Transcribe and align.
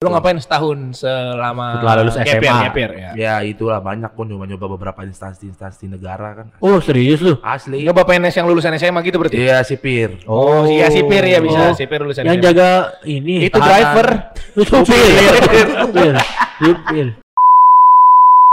Lu 0.00 0.08
ngapain 0.08 0.40
setahun 0.40 0.96
selama 0.96 1.76
Setelah 1.76 1.94
lulus 2.00 2.16
SMA? 2.16 2.40
gap 2.40 2.72
year, 2.72 2.92
ya? 2.96 3.10
Ya 3.12 3.34
itulah 3.44 3.84
banyak 3.84 4.08
pun 4.10 4.24
nyoba 4.24 4.48
nyoba 4.48 4.66
beberapa 4.72 5.04
instansi-instansi 5.04 5.92
negara 5.92 6.40
kan. 6.40 6.46
Oh 6.56 6.80
serius 6.80 7.20
lu? 7.20 7.36
Asli. 7.44 7.84
Enggak 7.84 8.00
Bapak 8.00 8.16
PNS 8.16 8.40
yang 8.40 8.48
lulusan 8.48 8.72
SMA 8.74 8.96
gitu 9.04 9.20
berarti? 9.20 9.36
Iya 9.36 9.60
sipir. 9.60 10.24
Oh, 10.24 10.64
iya 10.64 10.88
sipir 10.88 11.20
ya 11.20 11.36
bisa, 11.38 11.60
Oh. 11.60 11.76
sipir 11.76 12.00
lulusan 12.00 12.24
Yang 12.24 12.32
SMA. 12.32 12.46
jaga 12.48 12.68
ini 13.04 13.44
Itu 13.44 13.52
tahanan. 13.52 13.68
driver. 13.68 14.08
Itu 14.48 14.62
supir. 14.72 15.04
Supir. 15.84 16.14
Supir. 16.56 17.06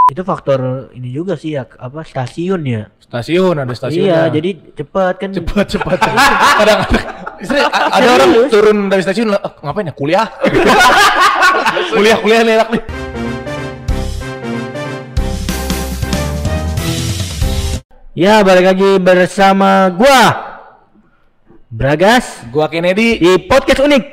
Itu 0.07 0.21
faktor 0.23 0.59
ini 0.91 1.15
juga 1.15 1.39
sih 1.39 1.55
ya 1.55 1.63
apa 1.63 2.03
stasiun 2.03 2.59
ya. 2.67 2.91
Stasiun 2.99 3.55
ada 3.55 3.71
stasiun. 3.71 4.03
Iya, 4.03 4.27
jadi 4.27 4.51
cepat 4.75 5.15
kan. 5.15 5.31
cepat 5.31 5.63
cepat. 5.69 5.95
Kadang 6.59 6.79
ada 7.95 8.07
orang 8.09 8.51
turun 8.51 8.77
dari 8.87 8.99
stasiun 8.99 9.31
"Eh, 9.31 9.39
ngapain 9.63 9.87
ya 9.87 9.95
kuliah? 9.95 10.27
kuliah 11.85 12.17
kuliah 12.17 12.41
nih 12.41 12.53
enak 12.57 12.69
nih. 12.73 12.83
Ya, 18.17 18.41
balik 18.41 18.65
lagi 18.65 18.97
bersama 18.97 19.93
gua 19.93 20.21
Bragas 21.69 22.41
Gua 22.49 22.65
Kennedy 22.65 23.21
di 23.21 23.31
podcast 23.45 23.85
unik 23.85 24.03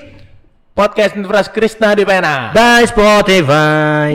podcast 0.76 1.16
Universitas 1.16 1.48
Krishna 1.48 1.96
di 1.96 2.04
Pena. 2.04 2.52
by 2.52 2.84
Spotify. 2.84 4.12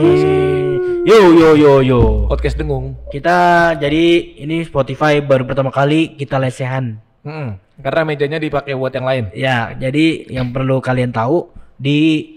Yo 1.07 1.33
yo 1.33 1.57
yo 1.57 1.73
yo. 1.81 2.01
Podcast 2.29 2.59
dengung. 2.59 2.93
Kita 3.09 3.73
jadi 3.81 4.37
ini 4.45 4.61
Spotify 4.61 5.25
baru 5.25 5.49
pertama 5.49 5.73
kali 5.73 6.13
kita 6.13 6.37
lesehan. 6.37 7.01
Mm-mm. 7.25 7.57
Karena 7.81 8.03
mejanya 8.05 8.37
dipakai 8.37 8.77
buat 8.77 8.93
yang 8.93 9.07
lain. 9.07 9.23
Ya, 9.33 9.73
jadi 9.73 10.27
yang 10.29 10.53
perlu 10.53 10.83
kalian 10.83 11.09
tahu 11.15 11.49
di 11.79 12.27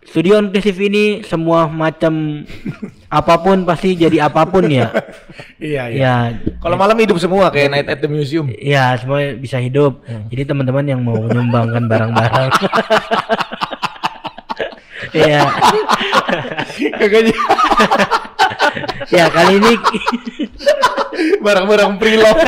studio 0.00 0.40
inklusif 0.40 0.76
ini 0.76 1.20
semua 1.22 1.68
macam 1.68 2.42
apa 3.20 3.34
pun 3.38 3.62
pasti 3.62 3.94
jadi 3.94 4.26
apa 4.26 4.46
pun 4.48 4.64
ya. 4.66 4.90
Iya 5.60 5.84
Ya, 5.90 6.14
Kalau 6.58 6.76
malam 6.76 6.96
hidup 6.96 7.20
semua 7.20 7.52
kayak 7.52 7.68
Night 7.70 7.88
at 7.88 8.00
the 8.00 8.08
Museum. 8.08 8.48
ya 8.50 8.96
semua 8.96 9.36
bisa 9.36 9.58
hidup. 9.58 10.00
Jadi 10.30 10.42
teman-teman 10.44 10.84
yang 10.84 11.00
mau 11.00 11.18
menyumbangkan 11.18 11.84
barang-barang. 11.84 12.48
ya, 15.16 15.42
Kagak 16.96 17.22
ya 19.10 19.26
kali 19.26 19.58
ini 19.58 19.72
barang-barang 21.42 21.90
pre-love. 21.98 22.40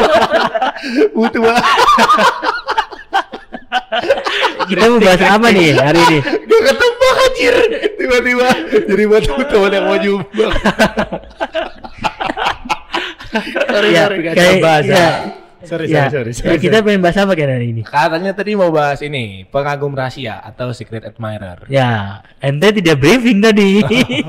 Butuh 1.16 1.40
banget. 1.42 1.64
Kita 4.64 4.84
mau 4.86 4.98
bahas 4.98 5.22
apa 5.22 5.46
nih 5.48 5.72
hari 5.74 6.00
ini? 6.02 6.18
Gak 6.22 6.62
ketebak 6.66 7.14
anjir. 7.18 7.54
Tiba-tiba 7.94 8.48
jadi 8.84 9.04
batu 9.06 9.32
teman 9.42 9.70
yang 9.70 9.84
mau 9.84 9.96
nyumbang. 9.96 10.52
sorry, 13.66 13.88
Ya, 13.90 14.02
sorry. 14.04 14.16
Gak 14.22 14.34
kayak- 14.34 14.60
bahas. 14.60 14.84
ya. 14.84 15.08
Sorry, 15.62 15.86
Ya, 15.86 16.10
sorry, 16.10 16.34
sorry, 16.34 16.34
ya, 16.34 16.34
sorry. 16.34 16.58
kita 16.58 16.82
pengen 16.82 16.98
bahas 16.98 17.14
apa 17.16 17.38
kan 17.38 17.46
hari 17.48 17.70
ini? 17.70 17.86
Katanya 17.86 18.34
tadi 18.34 18.58
mau 18.58 18.74
bahas 18.74 18.98
ini, 18.98 19.46
pengagum 19.46 19.94
rahasia 19.94 20.42
atau 20.42 20.74
secret 20.74 21.06
admirer. 21.06 21.70
Ya, 21.70 22.18
ente 22.42 22.74
tidak 22.74 22.98
briefing 22.98 23.38
tadi. 23.38 23.78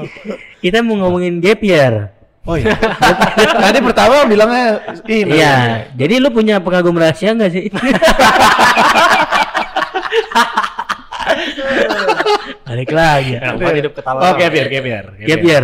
kita 0.64 0.86
mau 0.86 0.94
ngomongin 0.96 1.42
gap 1.42 1.58
year. 1.60 2.14
Oh 2.46 2.54
iya. 2.54 2.78
tadi 3.66 3.80
pertama 3.82 4.30
bilangnya 4.30 4.78
ini. 5.10 5.34
Iya, 5.34 5.56
jadi 5.98 6.22
lu 6.22 6.30
punya 6.30 6.62
pengagum 6.62 6.94
rahasia 6.94 7.34
nggak 7.34 7.50
sih? 7.50 7.66
Balik 12.64 12.90
lagi. 12.90 13.38
ya. 13.38 13.54
hidup 13.54 13.94
ketawa. 13.94 14.20
Oke, 14.32 14.44
biar, 14.48 14.66
biar. 14.70 15.06
Gap 15.20 15.42
year. 15.42 15.64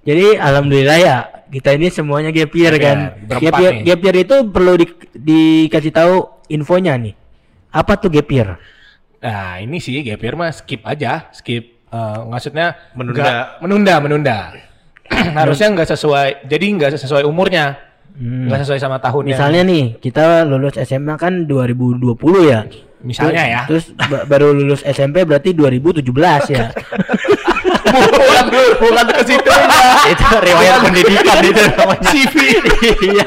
Jadi 0.00 0.34
alhamdulillah 0.34 0.98
ya 0.98 1.16
kita 1.46 1.74
ini 1.74 1.86
semuanya 1.88 2.30
gap 2.30 2.50
year 2.50 2.72
Gap 2.72 2.80
kan. 2.80 2.98
year. 2.98 3.38
Gap 3.38 3.54
year, 3.58 3.72
nih. 3.72 3.82
gap 3.84 4.00
year 4.00 4.16
itu 4.18 4.36
perlu 4.48 4.72
di- 4.76 4.96
dikasih 5.12 5.92
tahu 5.92 6.14
infonya 6.48 6.96
nih. 6.96 7.14
Apa 7.70 7.96
tuh 7.96 8.08
gap 8.08 8.26
year? 8.26 8.48
Nah, 9.20 9.58
ini 9.58 9.76
sih 9.78 10.00
gap 10.00 10.18
year 10.18 10.34
mah 10.34 10.50
skip 10.50 10.80
aja, 10.82 11.28
skip. 11.30 11.78
Eh, 11.90 12.18
maksudnya 12.24 12.74
Menunda. 12.94 13.20
nggak- 13.20 13.48
menunda, 13.60 13.94
menunda. 13.98 14.36
Harusnya 15.38 15.66
nggak 15.70 15.88
sesuai, 15.90 16.28
jadi 16.46 16.64
nggak 16.70 16.90
sesuai 16.96 17.26
umurnya, 17.26 17.76
Hmm. 18.10 18.46
nggak 18.46 18.62
sesuai 18.62 18.78
sama 18.78 18.96
tahunnya. 18.96 19.34
Misalnya 19.34 19.62
nih, 19.64 19.84
kita 19.98 20.44
lulus 20.44 20.76
SMA 20.78 21.16
kan 21.16 21.44
2020 21.44 22.46
ya. 22.46 22.64
Misalnya 23.02 23.42
ya. 23.42 23.60
Terus 23.64 23.90
ba- 23.96 24.24
baru 24.24 24.52
lulus 24.52 24.80
SMP 24.82 25.24
berarti 25.24 25.52
2017 25.52 26.04
ya. 26.48 26.68
bukan, 27.90 28.44
bukan 28.78 29.06
ke 29.10 29.22
situ 29.26 29.50
itu 30.06 30.24
riwayat 30.38 30.78
pendidikan 30.80 31.36
itu 31.42 31.60
namanya. 31.70 32.06
CV. 32.06 32.34
Iya. 33.02 33.26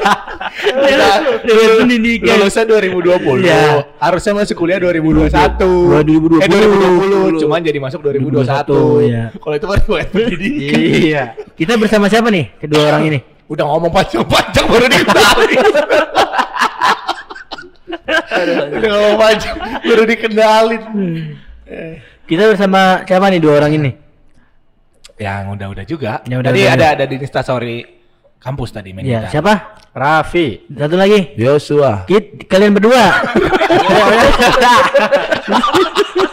Riwayat 1.44 1.80
pendidikan. 1.80 2.36
Lulusnya 2.40 2.64
2020. 2.66 3.44
Iya. 3.44 3.62
Harusnya 3.98 4.32
masuk 4.36 4.56
kuliah 4.58 4.80
2021. 4.80 5.30
2020. 5.60 6.40
Eh 6.40 6.48
2020, 6.48 7.44
cuman 7.44 7.60
jadi 7.60 7.80
masuk 7.80 8.00
2021. 8.02 9.04
2021, 9.04 9.06
iya. 9.06 9.24
Kalau 9.34 9.56
itu 9.56 9.66
riwayat 9.68 10.08
pendidikan. 10.10 10.80
Iya. 10.80 11.24
Kita 11.54 11.74
bersama 11.76 12.08
siapa 12.08 12.30
nih 12.30 12.56
kedua 12.58 12.82
orang 12.88 13.04
ini? 13.06 13.20
Udah 13.46 13.68
ngomong 13.68 13.92
panjang-panjang 13.92 14.66
baru 14.66 14.86
dikenalin. 14.88 15.60
Udah 18.34 18.90
ngomong 18.90 19.18
panjang 19.18 19.56
baru 19.84 20.04
dikenalin. 20.04 20.82
Kita 22.24 22.44
bersama 22.50 23.04
siapa 23.04 23.26
nih 23.30 23.40
dua 23.40 23.54
orang 23.60 23.72
ini? 23.74 23.92
Yang 25.20 25.44
udah-udah 25.56 25.86
juga. 25.86 26.12
Ya 26.26 26.42
udah, 26.42 26.50
tadi 26.50 26.62
udah, 26.62 26.74
ada 26.74 26.80
udah. 26.80 26.90
ada 26.98 27.06
di 27.06 27.16
Instastory 27.20 27.78
kampus 28.40 28.70
tadi 28.74 28.92
main 28.92 29.06
Iya, 29.06 29.30
gitar. 29.30 29.32
siapa? 29.32 29.54
Raffi. 29.94 30.66
Satu 30.68 30.98
lagi. 30.98 31.38
Joshua. 31.38 32.04
Kit, 32.10 32.50
kalian 32.50 32.74
berdua. 32.74 33.14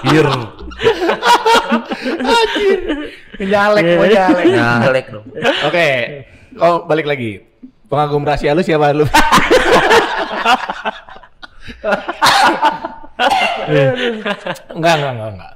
Hir. 0.03 0.27
Nyalek, 3.41 3.85
mau 3.95 4.05
Iya. 4.05 4.27
nyalek. 4.27 4.45
Nyalek 4.57 5.07
dong. 5.13 5.25
Oke, 5.69 5.89
kau 6.57 6.89
balik 6.89 7.07
lagi. 7.07 7.45
Pengagum 7.87 8.23
rahasia 8.23 8.55
lu 8.55 8.63
siapa 8.63 8.95
lu? 8.95 9.05
enggak, 14.75 14.95
enggak, 14.97 15.13
enggak, 15.15 15.31
enggak. 15.37 15.53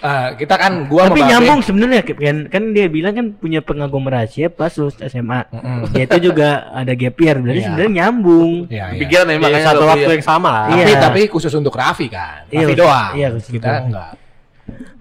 Ah, 0.00 0.32
kita 0.32 0.54
kan 0.56 0.88
gua 0.88 1.12
Tapi 1.12 1.26
nyambung 1.26 1.60
sebenarnya 1.60 2.00
kan 2.06 2.36
kan 2.48 2.62
dia 2.72 2.86
bilang 2.88 3.12
kan 3.12 3.26
punya 3.36 3.60
pengagum 3.60 4.06
rahasia 4.08 4.48
pas 4.48 4.72
lulus 4.80 4.96
SMA. 4.96 5.44
Dia 5.92 6.08
itu 6.08 6.32
juga 6.32 6.70
ada 6.72 6.92
gap 6.96 7.16
year, 7.20 7.36
berarti 7.36 7.60
Iya. 7.60 7.66
sebenarnya 7.68 7.92
nyambung. 8.00 8.50
Iya, 8.70 8.84
iya. 8.96 9.00
Pikiran 9.04 9.24
nih 9.28 9.36
makanya 9.36 9.66
satu 9.66 9.82
satu 9.84 9.90
waktu 9.92 10.08
iya. 10.08 10.16
yang 10.16 10.24
sama 10.24 10.48
lah. 10.48 10.64
Iya. 10.72 10.84
Tapi 10.86 10.92
tapi 10.96 11.20
khusus 11.28 11.52
untuk 11.52 11.74
Raffi 11.76 12.06
kan. 12.08 12.48
Iya, 12.48 12.64
Raffi 12.64 12.74
doang. 12.78 13.12
iya, 13.18 13.28
khusus 13.34 13.50
kita 13.52 13.68
untuk- 13.68 13.86
enggak. 13.92 14.12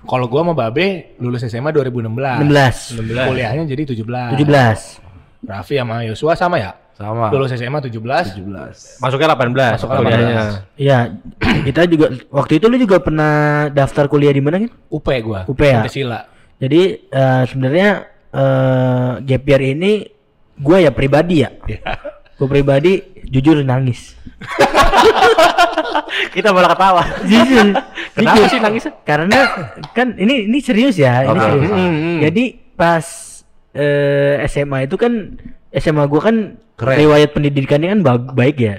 Kalau 0.10 0.26
gua 0.26 0.42
sama 0.42 0.54
Babe 0.58 1.16
lulus 1.22 1.46
SMA 1.46 1.70
2016. 1.70 2.42
16. 2.42 2.98
16. 2.98 3.28
Kuliahnya 3.30 3.64
jadi 3.70 3.84
17. 3.94 4.34
17. 4.36 5.00
Raffi 5.46 5.76
sama 5.80 5.96
Yosua 6.04 6.34
sama 6.36 6.58
ya? 6.60 6.76
Sama. 7.00 7.32
Lulus 7.32 7.56
SMA 7.56 7.80
17. 7.80 8.44
17. 8.44 9.00
Masuknya 9.00 9.32
18. 9.32 9.80
Masuk 9.80 9.88
kuliahnya. 9.88 10.68
Iya, 10.76 11.00
kita 11.64 11.88
juga 11.88 12.12
waktu 12.28 12.60
itu 12.60 12.66
lu 12.68 12.76
juga 12.76 13.00
pernah 13.00 13.34
daftar 13.72 14.12
kuliah 14.12 14.36
di 14.36 14.44
mana 14.44 14.68
kan? 14.68 14.72
UP 14.92 15.08
gua. 15.24 15.48
UP 15.48 15.64
ya? 15.64 15.80
Pancasila. 15.80 16.28
Jadi 16.60 16.82
eh, 17.08 17.44
sebenarnya 17.48 17.90
eh 18.30 19.12
gap 19.24 19.44
year 19.48 19.62
ini 19.64 20.12
gue 20.60 20.78
ya 20.84 20.92
pribadi 20.92 21.48
ya. 21.48 21.56
Iya. 21.64 21.80
Gue 22.36 22.48
pribadi 22.52 23.00
jujur 23.32 23.64
nangis. 23.64 24.20
Kita 26.36 26.52
malah 26.52 26.76
ketawa. 26.76 27.04
Jujur. 27.24 27.80
Kenapa 28.20 28.36
jujur. 28.44 28.52
sih 28.52 28.60
nangisnya? 28.60 28.92
Karena 29.08 29.40
kan 29.96 30.20
ini 30.20 30.52
ini 30.52 30.60
serius 30.60 31.00
ya, 31.00 31.24
ini 31.24 31.32
Oke. 31.32 31.48
serius. 31.48 31.72
Hmm, 31.72 31.96
hmm. 31.96 32.18
Jadi 32.28 32.44
pas 32.76 33.06
eh, 33.72 34.44
SMA 34.52 34.84
itu 34.84 35.00
kan 35.00 35.40
SMA 35.72 36.06
gue 36.06 36.18
kan 36.18 36.36
Keren. 36.74 36.98
riwayat 36.98 37.30
pendidikannya 37.30 37.90
kan 37.90 38.00
ba- 38.00 38.34
baik 38.34 38.58
ya. 38.58 38.76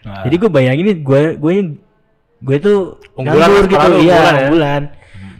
Nah, 0.00 0.24
Jadi 0.24 0.34
gue 0.36 0.48
bayangin 0.48 0.86
gue 0.96 1.20
gue 1.34 1.52
gue 2.40 2.56
tuh 2.58 2.96
Unggulan 3.12 3.36
nganggur 3.46 3.64
gitu, 3.66 3.76
iya 3.76 4.16
unggulan 4.16 4.32
ya. 4.32 4.40
unggulan. 4.42 4.82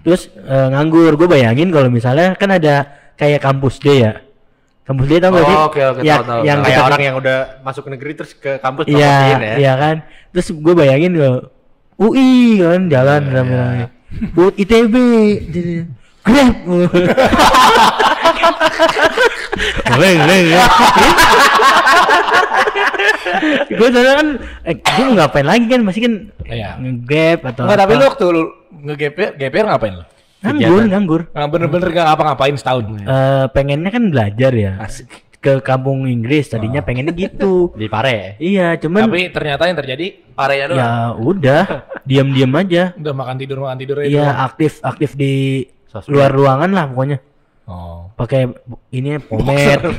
Terus 0.01 0.23
eh, 0.35 0.69
nganggur, 0.71 1.13
gue 1.15 1.29
bayangin 1.31 1.69
kalau 1.69 1.89
misalnya 1.89 2.33
kan 2.35 2.51
ada 2.51 2.75
kayak 3.15 3.41
kampus 3.41 3.79
D 3.79 4.01
ya. 4.01 4.21
Kampus 4.83 5.07
D 5.07 5.17
tau 5.17 5.31
gak 5.31 5.39
Oh, 5.39 5.47
sih? 5.47 5.57
oke, 5.63 5.81
oke, 5.87 6.01
Ya- 6.03 6.19
tahu, 6.19 6.25
tahu, 6.27 6.41
yang 6.43 6.59
tahu. 6.59 6.67
Kayak 6.67 6.83
orang 6.85 7.03
yang 7.03 7.17
udah 7.17 7.37
masuk 7.61 7.85
negeri 7.87 8.13
terus 8.13 8.33
ke 8.35 8.59
kampus 8.59 8.85
Iya, 8.85 9.17
ya. 9.39 9.55
iya 9.57 9.73
kan. 9.75 9.97
Terus 10.31 10.53
gue 10.53 10.75
bayangin 10.75 11.13
gue 11.15 11.31
UI 11.97 12.31
kan 12.59 12.83
jalan 12.89 13.23
Iya, 13.23 13.33
rame-rame. 13.35 13.85
Buat 14.35 14.55
ITB, 14.57 14.95
jadi 15.49 15.75
Grab. 16.27 16.53
Boleh, 19.91 20.13
boleh, 20.17 20.39
boleh. 20.43 20.67
gue 23.71 23.89
soalnya 23.91 24.15
kan, 24.17 24.29
eh, 24.65 24.75
gue 24.77 25.05
ngapain 25.13 25.47
lagi 25.47 25.67
kan, 25.67 25.81
masih 25.81 26.01
kan 26.03 26.15
Iya. 26.45 26.71
nge-grab 26.77 27.41
atau 27.47 27.63
Enggak, 27.65 27.79
tapi 27.79 27.93
lu 27.93 28.05
waktu 28.05 28.25
lu 28.29 28.43
nge-GPR, 28.83 29.31
GPR 29.37 29.67
ngapain 29.67 29.95
lu? 29.95 30.05
Nganggur, 30.41 30.83
nganggur. 30.87 31.21
Nah, 31.31 31.47
bener-bener 31.47 31.89
gak 31.91 32.07
ngapa-ngapain 32.07 32.57
setahun. 32.57 32.85
Eh, 32.97 33.45
pengennya 33.53 33.91
kan 33.91 34.05
belajar 34.09 34.53
ya. 34.53 34.73
Ke 35.37 35.57
kampung 35.59 36.05
Inggris 36.05 36.49
tadinya 36.49 36.81
pengennya 36.81 37.13
gitu. 37.13 37.69
Di 37.81 37.89
Pare. 37.89 38.37
Iya, 38.37 38.77
cuman 38.77 39.09
Tapi 39.09 39.29
ternyata 39.31 39.65
yang 39.65 39.79
terjadi 39.79 40.07
Parenya 40.33 40.67
doang. 40.67 40.79
ya 40.79 40.91
udah 41.15 41.63
diam-diam 42.03 42.53
aja. 42.55 42.93
udah 42.95 43.13
makan 43.15 43.37
tidur 43.37 43.59
makan 43.61 43.77
tidur 43.77 43.97
aja. 44.01 44.09
Iya, 44.09 44.29
aktif 44.43 44.81
aktif 44.81 45.13
di 45.13 45.65
Sosmed. 45.87 46.09
luar 46.09 46.31
ruangan 46.31 46.71
lah 46.71 46.85
pokoknya. 46.89 47.19
Oh. 47.65 48.11
Pakai 48.15 48.51
ini 48.91 49.19
pomade. 49.29 49.93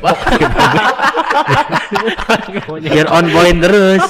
Biar 2.81 3.07
on 3.09 3.25
point 3.27 3.57
terus. 3.57 4.03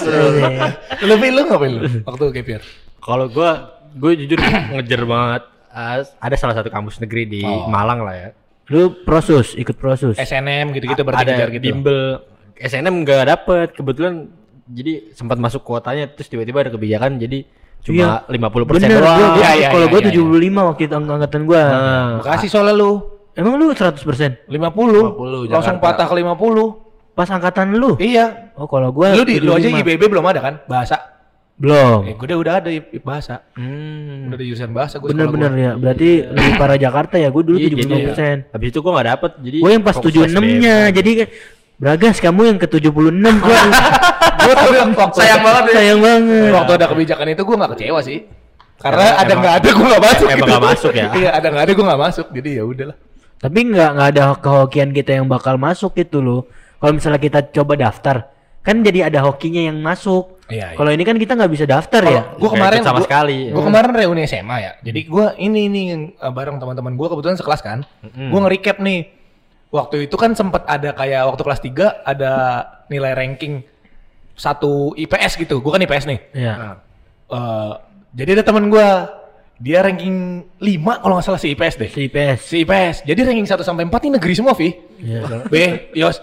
Lebih 1.10 1.30
lu 1.32 1.42
ngapain 1.46 1.72
lu 1.72 1.82
waktu 2.04 2.24
gapir? 2.34 2.62
Kalau 2.98 3.26
gua 3.28 3.52
gue 3.92 4.12
jujur 4.16 4.40
ngejar 4.72 5.04
banget 5.04 5.44
uh, 5.68 6.00
ada 6.18 6.36
salah 6.36 6.56
satu 6.56 6.70
kampus 6.70 7.00
negeri 7.00 7.24
di 7.28 7.42
Oh. 7.42 7.68
Malang 7.68 8.02
lah 8.02 8.16
ya. 8.16 8.30
Lu 8.70 9.04
prosus, 9.04 9.54
ikut 9.54 9.76
prosus. 9.76 10.16
SNM 10.16 10.72
gitu-gitu 10.72 11.02
berarti 11.02 11.28
ada 11.28 11.50
gitu. 11.50 11.60
bimbel 11.62 12.24
SNM 12.56 13.04
nggak 13.04 13.24
dapet 13.28 13.68
kebetulan 13.74 14.30
jadi 14.64 15.12
sempat 15.12 15.36
masuk 15.36 15.62
kuotanya 15.62 16.08
terus 16.08 16.30
tiba-tiba 16.30 16.64
ada 16.64 16.72
kebijakan 16.72 17.20
jadi 17.20 17.44
cuma 17.82 18.22
50% 18.24 18.78
Bener, 18.80 19.02
doang. 19.02 19.18
gua, 19.18 19.28
gua, 19.28 19.36
Iya, 19.36 19.52
iya, 19.58 19.68
kalau 19.68 19.86
iya, 19.86 19.92
gua 19.92 20.00
iya, 20.00 20.14
75 20.14 20.70
waktu 20.70 20.82
itu 20.82 20.94
ang- 20.94 21.10
angkatan 21.12 21.42
gua. 21.44 21.64
Nah, 21.66 22.08
Makasih 22.22 22.48
soalnya 22.48 22.74
lu. 22.74 22.92
Emang 23.34 23.56
lu 23.56 23.72
100%? 23.72 23.96
50. 24.46 24.48
50, 24.48 25.48
langsung 25.48 25.80
Jakarta. 25.80 25.80
patah 25.80 26.06
ke 26.06 26.16
50. 26.16 26.68
Pas 27.12 27.28
angkatan 27.28 27.68
lu? 27.74 27.96
Iya. 27.96 28.52
Oh, 28.56 28.66
kalau 28.66 28.92
gua 28.92 29.12
Lu 29.12 29.24
di 29.24 29.40
lu 29.40 29.52
aja 29.52 29.68
75. 29.68 29.82
IPB 29.82 30.02
belum 30.08 30.26
ada 30.26 30.40
kan? 30.42 30.56
Bahasa. 30.66 30.98
belum. 31.54 32.10
Eh, 32.10 32.18
gue 32.18 32.26
udah 32.26 32.38
udah 32.40 32.54
ada 32.58 32.70
i- 32.70 32.90
i- 32.90 32.98
bahasa. 33.00 33.46
hmm. 33.54 34.26
Udah 34.26 34.36
ada 34.36 34.44
jurusan 34.44 34.72
bahasa 34.74 34.98
gue. 34.98 35.08
Bener-bener 35.08 35.52
ya. 35.54 35.72
Berarti 35.76 36.10
lebih 36.26 36.54
parah 36.58 36.74
Jakarta 36.76 37.16
ya. 37.16 37.30
Gua 37.30 37.44
dulu 37.46 37.56
Iya, 37.56 37.70
75%. 37.70 38.50
Habis 38.50 38.68
itu 38.68 38.80
gua 38.82 38.92
nggak 38.92 39.08
dapet 39.08 39.32
jadi 39.40 39.58
Gua 39.60 39.70
yang 39.70 39.84
pas 39.84 39.94
fokus 39.94 40.10
76-nya. 40.10 40.76
Jadi 40.90 41.12
kan 41.14 41.28
Bragas 41.78 42.18
kamu 42.18 42.42
yang 42.46 42.58
ke 42.58 42.68
76 42.68 42.90
gua. 43.38 43.58
gue 44.40 44.54
tapi 44.56 44.78
waktu 44.80 45.18
Sayang 45.18 45.42
banget 45.42 45.64
ya. 45.64 45.74
Sayang 45.76 46.00
banget. 46.00 46.50
Waktu 46.52 46.72
ada 46.74 46.86
kebijakan 46.88 47.26
itu 47.30 47.42
gue 47.44 47.56
gak 47.56 47.72
kecewa 47.74 48.00
sih. 48.02 48.18
Karena 48.78 49.04
Emang- 49.04 49.20
ada 49.20 49.34
nggak 49.38 49.54
ada 49.54 49.70
gue 49.70 49.86
nggak 49.86 50.04
masuk. 50.04 50.26
emang 50.26 50.38
gitu. 50.42 50.50
nggak 50.50 50.66
masuk 50.66 50.92
ya? 50.92 51.08
Iya 51.14 51.30
ada 51.32 51.48
nggak 51.48 51.64
ada 51.64 51.72
gue 51.72 51.86
nggak 51.86 52.02
masuk. 52.02 52.28
Jadi 52.34 52.50
ya 52.58 52.64
udahlah. 52.66 52.98
Tapi 53.42 53.60
nggak 53.68 53.90
nggak 53.98 54.10
ada 54.14 54.24
kehokian 54.38 54.94
kita 54.94 55.18
yang 55.18 55.26
bakal 55.26 55.58
masuk 55.58 55.98
gitu 55.98 56.22
loh. 56.22 56.46
Kalau 56.78 56.94
misalnya 56.94 57.18
kita 57.18 57.40
coba 57.50 57.74
daftar, 57.74 58.30
kan 58.62 58.82
jadi 58.82 59.10
ada 59.10 59.26
hokinya 59.26 59.66
yang 59.66 59.82
masuk. 59.82 60.38
Iya, 60.46 60.74
iya. 60.74 60.78
Kalau 60.78 60.92
ini 60.94 61.02
kan 61.02 61.18
kita 61.18 61.34
nggak 61.34 61.52
bisa 61.52 61.66
daftar 61.66 62.02
ya. 62.06 62.22
Gue 62.38 62.50
kemarin 62.50 62.86
sama 62.86 63.02
gua- 63.02 63.08
sekali. 63.10 63.50
Gue 63.50 63.64
kemarin 63.64 63.90
reuni 63.98 64.22
SMA 64.26 64.58
ya. 64.62 64.72
Jadi 64.82 65.00
gue 65.06 65.26
ini 65.42 65.60
ini 65.66 65.82
yang 65.90 66.02
uh, 66.18 66.30
bareng 66.30 66.62
teman-teman 66.62 66.94
gue 66.94 67.08
kebetulan 67.08 67.38
sekelas 67.38 67.62
kan. 67.62 67.80
Gue 68.06 68.40
nge-recap 68.40 68.78
nih. 68.78 69.10
Waktu 69.72 70.12
itu 70.12 70.16
kan 70.20 70.36
sempat 70.36 70.68
ada 70.68 70.92
kayak 70.92 71.32
waktu 71.32 71.42
kelas 71.42 71.62
3 71.64 72.04
ada 72.04 72.32
nilai 72.92 73.16
ranking 73.16 73.64
satu 74.36 74.92
IPS 74.94 75.40
gitu. 75.40 75.64
Gue 75.64 75.72
kan 75.72 75.80
IPS 75.80 76.06
nih. 76.06 76.20
Iya. 76.36 76.54
Eh, 77.32 77.72
jadi 78.12 78.30
ada 78.36 78.44
teman 78.44 78.68
gue 78.68 78.88
dia 79.62 79.86
ranking 79.86 80.42
5 80.58 81.06
kalau 81.06 81.14
nggak 81.22 81.26
salah 81.30 81.38
si 81.38 81.54
IPS 81.54 81.76
deh. 81.78 81.90
Si 81.94 82.10
IPS. 82.10 82.40
Si 82.50 82.56
IPS. 82.66 82.96
Jadi 83.06 83.20
ranking 83.22 83.46
1 83.46 83.62
sampai 83.62 83.86
4 83.86 84.10
ini 84.10 84.12
negeri 84.18 84.34
semua, 84.34 84.58
Vi. 84.58 84.74
Iya. 84.98 85.46
B, 85.46 85.56
Yos. 85.94 86.18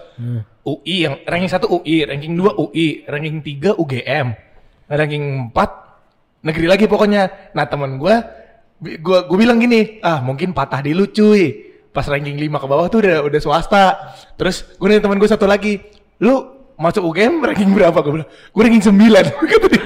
UI 0.67 1.07
yang 1.07 1.15
ranking 1.23 1.47
1 1.47 1.63
UI, 1.71 2.03
ranking 2.03 2.35
2 2.35 2.59
UI, 2.59 2.87
ranking 3.07 3.39
3 3.39 3.79
UGM. 3.79 4.27
Ranking 4.91 5.55
4 5.55 6.43
negeri 6.43 6.67
lagi 6.67 6.85
pokoknya. 6.91 7.55
Nah, 7.55 7.63
teman 7.63 7.95
gua 7.95 8.19
gua 8.99 9.23
gua 9.23 9.37
bilang 9.39 9.59
gini, 9.59 10.03
ah 10.03 10.19
mungkin 10.19 10.51
patah 10.51 10.83
di 10.83 10.91
lu 10.91 11.07
cuy. 11.07 11.71
Pas 11.95 12.03
ranking 12.05 12.35
5 12.35 12.59
ke 12.59 12.67
bawah 12.67 12.91
tuh 12.91 13.07
udah 13.07 13.23
udah 13.23 13.39
swasta. 13.39 14.13
Terus 14.35 14.67
gue 14.75 14.87
nanya 14.91 15.07
teman 15.07 15.17
gue 15.17 15.29
satu 15.31 15.47
lagi, 15.47 15.79
lu 16.19 16.58
masuk 16.79 17.03
UGM 17.05 17.43
ranking 17.43 17.69
berapa? 17.69 17.99
Gue 17.99 18.13
bilang, 18.15 18.29
gue 18.29 18.61
ranking 18.63 18.83
9. 18.87 18.95
Kata 19.51 19.67
dia. 19.67 19.83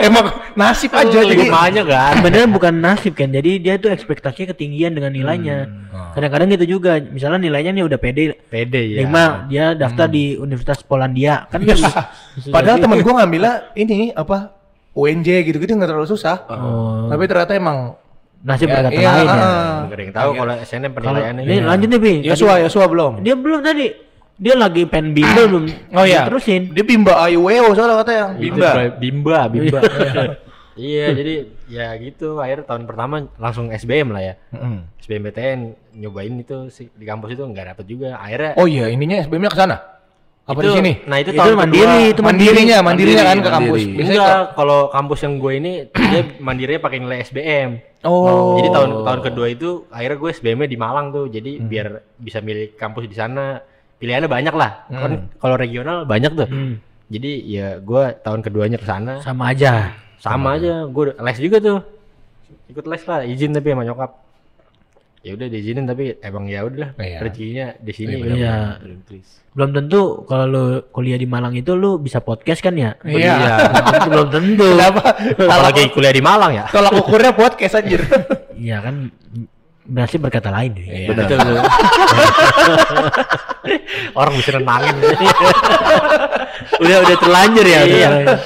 Emang 0.00 0.24
nasib 0.54 0.88
aja 0.90 1.18
jadi. 1.20 1.44
Limanya 1.44 1.82
kan. 1.84 2.12
Sebenarnya 2.16 2.48
bukan 2.48 2.72
nasib 2.74 3.12
kan. 3.12 3.28
Jadi 3.28 3.60
dia 3.60 3.76
tuh 3.76 3.92
ekspektasinya 3.92 4.50
ketinggian 4.50 4.92
dengan 4.92 5.12
nilainya. 5.12 5.68
Kadang-kadang 6.12 6.48
gitu 6.50 6.80
juga. 6.80 6.96
Misalnya 6.98 7.36
nilainya 7.38 7.70
nih 7.70 7.84
udah 7.84 7.98
pede 7.98 8.22
Pede 8.48 8.80
ya. 8.88 9.04
lima 9.04 9.44
dia 9.46 9.72
daftar 9.72 10.08
di 10.08 10.34
Universitas 10.34 10.80
Polandia 10.80 11.44
kan 11.46 11.60
bisa 11.60 11.88
Padahal 12.54 12.78
temen 12.78 12.98
gue 12.98 13.12
ngambilnya 13.12 13.74
ini 13.74 14.10
apa 14.10 14.56
UNJ 14.92 15.28
gitu-gitu 15.44 15.72
nggak 15.72 15.88
terlalu 15.88 16.08
susah. 16.08 16.48
Oh. 16.48 17.08
Tapi 17.08 17.24
ternyata 17.24 17.52
emang 17.52 17.96
nasib 18.40 18.66
Ya, 18.66 18.74
berkata 18.74 18.92
iya, 18.94 19.10
lain 19.10 19.24
ya. 19.24 19.32
ah. 19.32 19.44
Nggak 19.84 19.96
ada 19.96 20.02
yang 20.02 20.12
tahu 20.12 20.30
kalau 20.34 20.54
SNM 20.60 20.92
penilaiannya. 20.92 21.42
ini 21.44 21.56
lanjut 21.60 21.88
nih 21.88 22.00
Bi. 22.00 22.12
Yosua, 22.24 22.48
Tadi- 22.50 22.62
Yosua 22.66 22.84
belum. 22.86 23.12
Dia 23.20 23.34
belum 23.34 23.60
tadi. 23.60 23.86
Dia 24.42 24.54
lagi 24.58 24.82
pengen 24.90 25.14
bimbel 25.14 25.44
belum. 25.46 25.64
Oh 25.94 26.02
iya. 26.02 26.26
Terusin. 26.26 26.74
Dia 26.74 26.82
Bimba 26.82 27.14
Ayu 27.22 27.46
Weo 27.46 27.70
soalnya 27.78 28.02
katanya. 28.02 28.26
Itu 28.34 28.58
Bimba. 28.58 28.70
Bimba, 28.98 29.38
Bimba. 29.46 29.80
iya, 30.74 31.14
jadi 31.14 31.34
ya 31.70 31.94
gitu. 31.94 32.42
Akhir 32.42 32.66
tahun 32.66 32.90
pertama 32.90 33.30
langsung 33.38 33.70
SBM 33.70 34.10
lah 34.10 34.22
ya. 34.22 34.34
Mm. 34.50 34.90
SBMPTN 34.98 35.58
nyobain 35.94 36.34
itu 36.34 36.66
sih 36.74 36.90
di 36.90 37.06
kampus 37.06 37.38
itu 37.38 37.42
nggak 37.46 37.78
dapet 37.78 37.84
juga. 37.86 38.18
Akhirnya 38.18 38.58
Oh 38.58 38.66
iya, 38.66 38.90
ininya 38.90 39.22
SBM-nya 39.22 39.54
ke 39.54 39.58
sana. 39.62 39.78
Apa 40.42 40.58
itu, 40.58 40.74
di 40.74 40.78
sini? 40.82 40.92
Nah 41.06 41.22
itu, 41.22 41.30
Itu 41.30 41.38
tahun 41.38 41.54
mandiri, 41.54 41.86
kedua. 41.86 42.10
itu 42.10 42.20
mandirinya, 42.26 42.76
mandirinya 42.82 43.22
kan 43.22 43.38
ke 43.38 43.46
Mandiri, 43.46 43.54
kampus. 43.54 43.78
mandiri. 43.78 43.94
Biasanya 43.94 44.18
Enggak, 44.18 44.42
kalau 44.58 44.80
kampus 44.90 45.18
yang 45.22 45.34
gue 45.38 45.52
ini 45.54 45.72
dia 45.86 46.22
mandirinya 46.42 46.80
pakai 46.82 46.98
nilai 46.98 47.18
SBM. 47.22 47.70
Oh. 48.02 48.58
Jadi 48.58 48.68
tahun 48.74 48.90
tahun 49.06 49.20
kedua 49.22 49.46
itu 49.46 49.68
akhirnya 49.86 50.18
gue 50.18 50.30
SBM-nya 50.34 50.66
di 50.66 50.74
Malang 50.74 51.06
tuh. 51.14 51.30
Jadi 51.30 51.62
biar 51.62 51.86
bisa 52.18 52.42
milih 52.42 52.74
kampus 52.74 53.06
di 53.06 53.14
sana. 53.14 53.62
Pilihannya 54.02 54.26
banyak 54.26 54.54
lah. 54.58 54.70
Kan 54.90 55.30
kalau 55.38 55.54
regional 55.54 56.02
banyak 56.02 56.34
tuh. 56.34 56.50
Hmm. 56.50 56.82
Jadi 57.06 57.32
ya 57.46 57.78
gue 57.78 58.02
tahun 58.26 58.42
keduanya 58.42 58.82
ke 58.82 58.86
sana. 58.88 59.22
Sama 59.22 59.54
aja. 59.54 59.94
Sama 60.18 60.58
aja, 60.58 60.90
gue 60.90 61.14
les 61.14 61.38
juga 61.38 61.62
tuh. 61.62 61.78
Ikut 62.66 62.82
les 62.90 63.02
lah, 63.06 63.22
izin 63.22 63.54
tapi 63.54 63.70
sama 63.70 63.86
nyokap. 63.86 64.10
Ya 65.22 65.38
udah 65.38 65.46
diizinin 65.46 65.86
tapi 65.86 66.18
emang 66.18 66.50
ya 66.50 66.66
udah 66.66 66.98
Iya. 66.98 67.22
rezekinya 67.22 67.66
di 67.78 67.92
sini. 67.94 68.18
Iya. 68.26 68.82
Belum 69.54 69.70
tentu 69.70 70.26
kalau 70.26 70.50
lu 70.50 70.64
kuliah 70.90 71.14
di 71.14 71.30
Malang 71.30 71.54
itu 71.54 71.78
lu 71.78 72.02
bisa 72.02 72.18
podcast 72.18 72.58
kan 72.58 72.74
ya? 72.74 72.98
Iya. 73.06 73.70
belum 74.10 74.26
tentu. 74.34 74.66
Kenapa? 74.66 75.14
Apalagi 75.38 75.94
kuliah 75.94 76.10
di 76.10 76.18
Malang 76.18 76.50
ya. 76.50 76.66
Tolak 76.74 76.98
ukurnya 76.98 77.38
podcast 77.38 77.78
anjir. 77.78 78.02
Iya 78.58 78.82
kan 78.82 79.14
berarti 79.82 80.14
berkata 80.18 80.50
lain. 80.54 80.70
Bi. 80.74 80.82
Iya. 80.86 81.08
Betul. 81.10 81.38
Orang 84.18 84.34
bisa 84.38 84.50
nenangin. 84.58 84.94
udah 86.82 86.96
udah 87.02 87.16
terlanjur 87.18 87.66
ya. 87.66 87.80
Iya. 87.86 88.08
udah. 88.22 88.38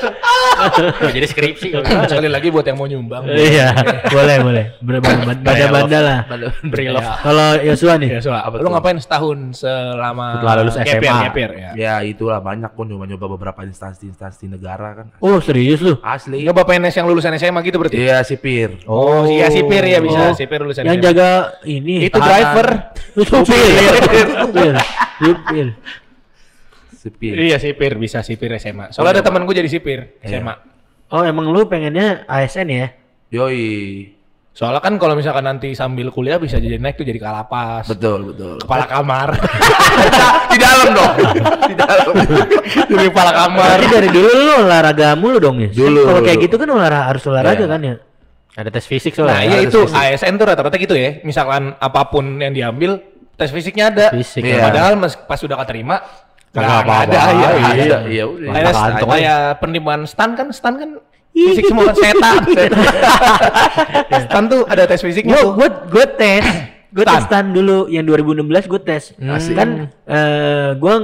Jadi 1.16 1.26
skripsi 1.26 1.66
kalau 1.71 1.85
Sekali 2.06 2.28
lagi 2.33 2.49
buat 2.49 2.64
yang 2.64 2.78
mau 2.78 2.88
nyumbang. 2.88 3.28
Iya, 3.28 3.76
boleh 4.09 4.37
boleh. 4.40 4.64
Banda-banda 5.42 5.99
lah. 6.00 6.18
Brilov. 6.64 7.04
Kalau 7.23 7.49
Yosua 7.61 7.95
nih, 7.97 8.18
soal 8.18 8.40
apa 8.40 8.56
lu 8.59 8.68
ngapain 8.71 8.97
setahun 8.97 9.61
selama 9.61 10.40
Setelah 10.40 10.54
lulus 10.62 10.76
SMA? 10.76 11.14
gapir, 11.28 11.50
ya. 11.52 11.71
Ya 11.76 11.95
itulah 12.02 12.40
banyak 12.40 12.73
pun 12.73 12.88
nyoba-nyoba 12.88 13.26
beberapa 13.37 13.61
instansi-instansi 13.62 14.49
negara 14.49 15.02
kan. 15.02 15.06
oh 15.21 15.38
serius 15.38 15.80
lu? 15.80 15.99
Asli. 16.00 16.42
Nyoba 16.45 16.64
PNS 16.64 16.95
yang 16.97 17.06
lulusan 17.06 17.33
SMA 17.37 17.61
gitu 17.62 17.76
berarti? 17.76 17.97
Iya 17.99 18.23
sipir. 18.23 18.80
Oh, 18.88 19.28
iya 19.28 19.52
sipir 19.52 19.83
ya 19.85 19.99
bisa. 20.00 20.30
Oh. 20.30 20.35
Sipir 20.35 20.59
lulusan 20.62 20.87
Yang 20.87 20.99
jaga 21.12 21.28
ini 21.64 22.09
Itu 22.09 22.18
driver. 22.18 22.92
supir. 23.16 23.61
Supir. 24.47 24.75
Supir. 25.21 25.66
Sipir. 27.07 27.35
Iya 27.39 27.57
sipir 27.57 27.93
bisa 27.95 28.19
sipir 28.21 28.51
SMA. 28.59 28.91
Soalnya 28.91 29.19
ada 29.19 29.23
teman 29.23 29.47
gue 29.47 29.55
jadi 29.55 29.71
sipir 29.71 30.19
SMA. 30.21 30.55
Oh 31.07 31.23
emang 31.23 31.47
lu 31.49 31.63
pengennya 31.65 32.27
ASN 32.27 32.67
ya? 32.67 32.87
Yoi. 33.31 34.11
Soalnya 34.51 34.81
kan 34.81 34.97
kalau 34.97 35.15
misalkan 35.15 35.45
nanti 35.45 35.77
sambil 35.77 36.09
kuliah 36.09 36.41
bisa 36.41 36.57
jadi 36.57 36.81
naik 36.81 36.97
tuh 36.97 37.05
jadi 37.05 37.21
kalapas, 37.21 37.85
Betul 37.87 38.33
betul. 38.33 38.57
kepala 38.57 38.89
kamar, 38.89 39.37
Di 40.51 40.57
dalam 40.57 40.89
dong. 40.97 41.15
Di 41.69 41.75
dalam. 41.77 42.07
jadi 42.91 43.05
kepala 43.07 43.33
kamar. 43.37 43.69
Berarti 43.77 43.87
dari 43.93 44.09
dulu 44.09 44.31
lu 44.33 44.53
olahraga 44.65 45.13
mulu 45.13 45.37
dong 45.37 45.61
ya? 45.61 45.69
Dulu, 45.69 46.09
Kalau 46.09 46.21
kayak 46.25 46.39
gitu 46.41 46.57
kan 46.57 46.69
olahraga 46.73 47.05
harus 47.13 47.23
olahraga 47.29 47.63
Iya. 47.63 47.69
kan 47.69 47.81
ya? 47.85 47.95
Ada 48.57 48.69
tes 48.73 48.89
fisik 48.89 49.13
Nah 49.13 49.29
soalnya. 49.29 49.45
iya 49.45 49.59
itu 49.61 49.79
fisik. 49.85 50.01
ASN 50.25 50.35
tuh 50.35 50.47
rata-rata 50.49 50.77
gitu 50.81 50.97
ya. 50.97 51.21
Misalkan 51.21 51.77
apa 51.77 52.01
pun 52.09 52.25
yang 52.41 52.57
diambil 52.57 52.97
tes 53.37 53.53
fisiknya 53.53 53.93
ada. 53.93 54.07
Fisik, 54.17 54.41
Iya. 54.41 54.73
Padahal 54.73 54.97
pas 55.05 55.37
sudah 55.37 55.61
keterima 55.61 56.01
Kagak 56.57 56.65
nggak 56.65 56.83
apa-apa. 56.83 57.05
ada. 57.05 57.19
Iya, 57.29 57.49
Ada, 57.53 57.77
iya. 57.77 57.99
iya 58.09 58.25
udah. 58.25 58.51
Kantong 58.73 59.11
kayak 59.13 59.41
penerimaan 59.61 60.03
stan 60.05 60.31
kan, 60.33 60.49
stan 60.51 60.75
kan 60.75 60.91
fisik 61.31 61.69
semua 61.69 61.85
kan 61.87 61.97
setan. 61.97 62.41
stan 64.25 64.45
tuh 64.49 64.65
ada 64.65 64.83
tes 64.85 64.99
fisiknya 64.99 65.37
Gue 65.37 65.43
tuh. 65.43 65.53
gue 65.55 65.69
gue 65.93 66.07
tes, 66.17 66.45
gue 66.91 67.05
tes 67.05 67.21
stan 67.23 67.53
dulu 67.53 67.87
yang 67.87 68.03
2016 68.03 68.41
gue 68.67 68.81
tes. 68.81 69.13
Asik. 69.15 69.53
Kan 69.53 69.69
eh 70.03 70.71
gue 70.75 70.95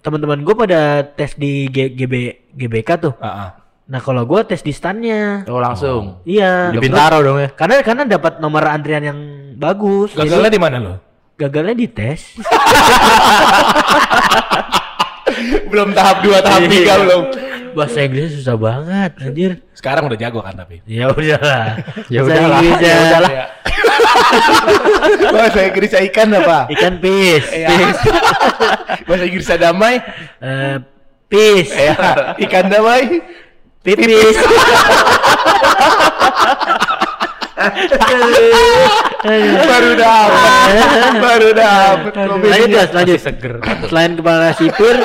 teman-teman 0.00 0.42
gue 0.42 0.54
pada 0.56 0.80
tes 1.06 1.32
di 1.34 1.70
G- 1.70 1.94
GB 1.94 2.14
GBK 2.52 2.88
tuh. 2.98 3.14
Ah. 3.16 3.62
Nah 3.86 4.02
kalau 4.02 4.26
gue 4.26 4.42
tes 4.42 4.58
di 4.58 4.74
standnya. 4.74 5.46
Oh 5.46 5.62
langsung. 5.62 6.18
Iya. 6.26 6.74
Di 6.74 6.82
Bintaro 6.82 7.22
dong 7.22 7.38
ya. 7.38 7.54
Karena 7.54 7.78
karena 7.80 8.02
dapat 8.04 8.42
nomor 8.42 8.66
antrian 8.66 9.06
yang 9.06 9.18
bagus. 9.54 10.10
Gagalnya 10.12 10.50
di 10.50 10.58
mana 10.58 10.78
lo? 10.78 10.94
gagalnya 11.36 11.76
di 11.76 11.84
tes. 11.86 12.32
belum 15.66 15.88
tahap 15.92 16.22
2, 16.22 16.38
tahap 16.40 16.60
3 16.64 16.72
Iya. 16.72 16.94
belum. 17.02 17.22
Bahasa 17.76 17.98
Inggrisnya 18.00 18.32
susah 18.40 18.56
banget, 18.56 19.10
anjir. 19.20 19.52
Sekarang 19.76 20.08
udah 20.08 20.16
jago 20.16 20.40
kan 20.40 20.56
tapi. 20.56 20.80
Ya 20.88 21.12
udahlah. 21.12 21.76
Ya 22.08 22.20
udahlah. 22.24 22.60
Ya 22.80 22.96
udahlah. 23.04 23.30
Iya. 23.30 23.44
Bahasa 25.28 25.60
Inggrisnya 25.68 26.00
ikan 26.08 26.28
apa? 26.32 26.58
Ikan 26.72 26.94
pis. 26.98 27.44
Iya. 27.52 27.68
Bahasa 29.04 29.24
Inggrisnya 29.28 29.58
damai. 29.60 30.00
Eh, 30.40 30.76
pis. 31.28 31.68
Ya, 31.68 31.94
ikan 32.48 32.72
damai. 32.72 33.20
Pipis. 33.86 34.34
Baru 39.66 39.90
dapat. 39.94 40.70
Baru 41.18 41.48
dapat. 41.52 42.12
lanjut 42.42 42.88
lanjut. 42.94 43.18
seger. 43.20 43.54
Selain 43.88 44.12
kepala 44.14 44.50
sipir, 44.54 44.96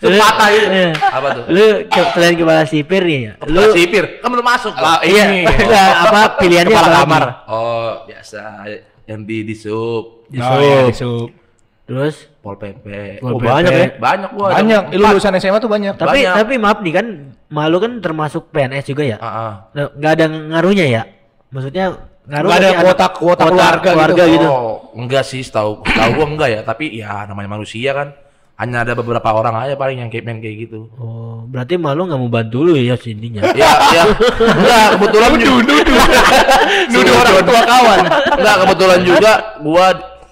Sepatah 0.00 0.48
itu. 0.48 0.66
Iya. 0.66 0.90
Apa 0.96 1.26
tuh? 1.30 1.42
lu 1.46 1.64
ke- 1.84 2.08
selain 2.10 2.34
kepala 2.34 2.62
sipir 2.64 3.02
nih 3.02 3.20
ya. 3.20 3.32
Lu 3.44 3.52
Lu 3.54 3.70
sipir. 3.70 4.04
Kan 4.18 4.28
belum 4.28 4.42
masuk. 4.42 4.72
Lah, 4.72 4.98
iya. 5.02 5.44
Enggak, 5.44 5.90
apa 6.04 6.20
pilihannya 6.36 6.72
Kepala 6.72 6.96
kamar. 6.98 7.22
Oh 7.46 7.90
biasa 8.04 8.64
yang 9.04 9.20
di 9.22 9.42
di 9.42 9.52
sup. 9.52 10.24
Di 10.26 10.38
Oh, 10.38 10.56
iya, 10.56 10.80
di 10.84 10.94
sup. 10.94 11.28
Terus 11.84 12.30
Pol 12.38 12.54
PP. 12.54 13.18
Pol 13.18 13.28
Oh, 13.28 13.36
PP. 13.36 13.44
banyak 13.44 13.72
ya. 13.72 13.86
Banyak 13.94 14.30
gua. 14.32 14.48
Banyak. 14.54 14.82
Lu 14.90 15.04
lulusan 15.04 15.36
SMA 15.36 15.58
tuh 15.58 15.68
banyak. 15.68 15.94
tapi 15.94 16.22
Banyak. 16.22 16.34
tapi 16.34 16.54
maaf 16.56 16.78
nih 16.80 16.94
kan 16.94 17.06
malu 17.48 17.76
kan 17.76 17.92
termasuk 17.98 18.48
PNS 18.48 18.86
juga 18.86 19.04
ya. 19.04 19.16
Ah, 19.16 19.28
ah. 19.28 19.52
Nah, 19.72 19.90
nggak 19.90 20.12
ada 20.14 20.24
ngaruhnya 20.26 20.86
ya? 20.86 21.02
Maksudnya 21.50 21.98
ngaruh 22.22 22.46
Nggak 22.46 22.56
ada 22.56 22.68
tapi 22.70 22.82
kuota- 22.86 23.12
kuota 23.12 23.42
keluarga 23.44 23.90
keluarga 23.90 24.22
gitu. 24.24 24.38
gitu. 24.38 24.48
Oh, 24.48 24.94
enggak 24.94 25.26
sih, 25.26 25.42
tahu 25.42 25.82
tahu 25.84 26.10
gua 26.14 26.26
enggak 26.26 26.48
ya, 26.48 26.60
tapi 26.62 26.84
ya 26.94 27.26
namanya 27.26 27.50
manusia 27.50 27.90
kan. 27.90 28.14
Hanya 28.60 28.84
ada 28.84 28.92
beberapa 28.92 29.24
orang 29.32 29.56
aja 29.56 29.72
paling 29.72 30.04
yang 30.04 30.12
kayak 30.12 30.20
main 30.20 30.36
kayak 30.36 30.68
gitu. 30.68 30.92
Oh, 31.00 31.48
berarti 31.48 31.80
malu 31.80 32.04
nggak 32.04 32.20
mau 32.20 32.28
bantu 32.28 32.60
lu 32.60 32.76
ya 32.76 32.92
sininya. 32.92 33.40
Ya, 33.56 33.72
ya. 33.88 34.04
Enggak, 34.36 35.00
kebetulan 35.00 35.28
nuduh, 35.32 35.56
nuduh. 35.64 35.98
Nuduh 36.92 37.14
orang 37.24 37.34
tua 37.40 37.62
kawan. 37.64 37.98
Enggak, 38.36 38.56
kebetulan 38.60 39.00
juga 39.00 39.32
gua 39.64 39.86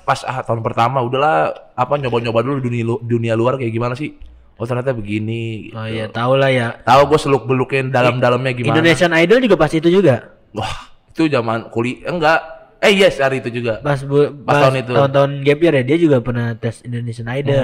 pas 0.04 0.20
ah, 0.24 0.44
tahun 0.44 0.60
pertama 0.60 1.00
udahlah 1.00 1.56
apa 1.72 1.96
nyoba-nyoba 1.96 2.40
dulu 2.44 2.60
dunia 2.60 2.84
lu- 2.84 3.00
dunia 3.00 3.32
luar 3.32 3.56
kayak 3.56 3.72
gimana 3.72 3.96
sih? 3.96 4.12
Oh, 4.60 4.68
ternyata 4.68 4.92
begini. 4.92 5.72
Oh 5.72 5.88
iya, 5.88 6.12
tahu 6.12 6.36
lah 6.36 6.52
ya. 6.52 6.76
Tahu 6.84 7.08
gua 7.08 7.16
seluk-belukin 7.16 7.88
dalam-dalamnya 7.88 8.52
gimana. 8.52 8.76
Indonesian 8.76 9.16
Idol 9.16 9.40
juga 9.40 9.56
pas 9.56 9.72
itu 9.72 9.88
juga. 9.88 10.36
Wah, 10.52 10.92
itu 11.16 11.32
zaman 11.32 11.72
kuliah 11.72 12.12
enggak. 12.12 12.57
Eh, 12.78 12.94
yes, 12.94 13.18
hari 13.18 13.42
itu 13.42 13.50
juga. 13.50 13.82
Pas 13.82 13.98
bu, 14.00 14.30
Pas 14.46 14.54
pas 14.54 14.58
tahun 14.70 14.86
itu. 14.86 14.92
tahun-tahun 14.94 15.30
gap 15.42 15.58
year 15.58 15.74
ya 15.74 15.84
dia 15.84 15.98
juga 15.98 16.16
pernah 16.22 16.54
tes 16.54 16.78
Indonesian 16.86 17.26
Idol. 17.26 17.58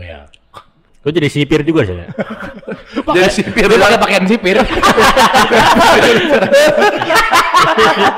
Iya. 0.00 0.24
Gue 1.04 1.12
jadi 1.12 1.28
sipir 1.28 1.60
juga 1.68 1.84
sih. 1.84 1.92
ya. 2.00 2.08
Jadi 3.04 3.28
sipir 3.28 3.68
Dia 3.68 3.76
pakai 3.76 3.98
pakaian 4.00 4.24
sipir. 4.24 4.56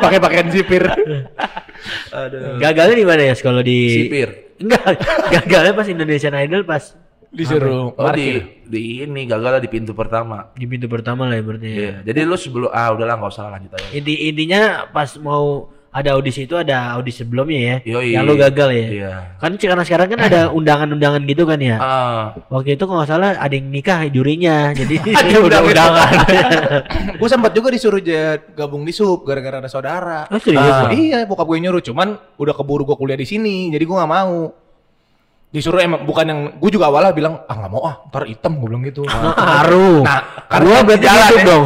pakai 0.03 0.19
pakaian 0.23 0.49
sipir. 0.55 0.83
Gagalnya 2.62 2.97
di 2.97 3.07
mana 3.07 3.23
ya 3.26 3.35
kalau 3.37 3.59
di 3.59 4.07
sipir. 4.07 4.29
Enggak, 4.57 5.03
gagalnya 5.35 5.73
pas 5.75 5.87
Indonesian 5.91 6.35
Idol 6.38 6.62
pas 6.62 6.95
Disuruh 7.26 7.93
Oh, 7.93 8.07
parkir. 8.07 8.65
di, 8.65 8.71
di 8.71 8.81
ini 9.05 9.26
gagal 9.29 9.61
di 9.61 9.69
pintu 9.69 9.93
pertama. 9.93 10.55
di 10.57 10.65
pintu 10.65 10.87
pertama 10.88 11.26
lah 11.29 11.37
ya 11.37 11.43
berarti. 11.45 11.69
ya. 11.69 11.75
Iya. 11.76 11.95
Jadi 12.07 12.21
lu 12.23 12.37
sebelum 12.38 12.71
ah 12.73 12.88
udahlah 12.95 13.19
nggak 13.19 13.33
usah 13.35 13.50
lanjut 13.50 13.76
aja. 13.76 13.88
Inti 13.93 14.31
intinya 14.31 14.88
pas 14.88 15.11
mau 15.21 15.69
ada 15.97 16.12
audisi 16.12 16.45
itu 16.45 16.53
ada 16.61 16.93
audisi 16.93 17.25
sebelumnya 17.25 17.57
ya. 17.57 17.76
Yoi. 17.97 18.12
Yang 18.12 18.25
lu 18.29 18.35
gagal 18.37 18.69
ya. 18.76 18.87
Iya. 18.93 19.12
Kan 19.41 19.57
karena 19.57 19.81
sekarang 19.81 20.09
kan 20.12 20.21
ada 20.21 20.41
undangan-undangan 20.53 21.25
gitu 21.25 21.49
kan 21.49 21.57
ya. 21.57 21.76
Ah, 21.81 22.37
Waktu 22.53 22.76
itu 22.76 22.85
kalau 22.85 23.00
nggak 23.00 23.09
salah 23.09 23.31
ada 23.41 23.55
yang 23.57 23.73
nikah 23.73 24.05
jurinya. 24.12 24.76
Jadi 24.76 25.00
Ada 25.25 25.41
undangan. 25.65 26.11
gue 27.21 27.29
sempat 27.33 27.57
juga 27.57 27.73
disuruh 27.73 28.00
gabung 28.53 28.85
di 28.85 28.93
sub 28.93 29.25
gara-gara 29.25 29.65
ada 29.65 29.73
saudara. 29.73 30.29
Oh, 30.29 30.37
serius? 30.37 30.61
Ah, 30.69 30.93
iya, 30.93 31.25
bokap 31.25 31.49
gue 31.49 31.65
nyuruh, 31.65 31.81
cuman 31.81 32.21
udah 32.37 32.53
keburu 32.53 32.85
gue 32.85 32.97
kuliah 33.00 33.17
di 33.17 33.25
sini, 33.25 33.73
jadi 33.73 33.81
gue 33.88 33.97
nggak 33.97 34.12
mau. 34.12 34.65
Disuruh 35.47 35.79
emang 35.79 36.03
bukan 36.05 36.26
yang 36.26 36.41
gue 36.59 36.71
juga 36.71 36.91
awalnya 36.91 37.15
bilang 37.15 37.41
ah 37.47 37.55
nggak 37.55 37.71
mau 37.71 37.87
ah 37.87 38.03
ntar 38.11 38.26
hitam 38.26 38.59
gue 38.59 38.67
bilang 38.69 38.83
gitu. 38.85 39.07
Haru. 39.09 40.03
Nah, 40.05 40.21
karena 40.50 40.67
gua 40.69 40.81
berarti 40.85 41.07
jalan 41.07 41.31
gitu 41.31 41.38
ya. 41.38 41.47
dong. 41.47 41.65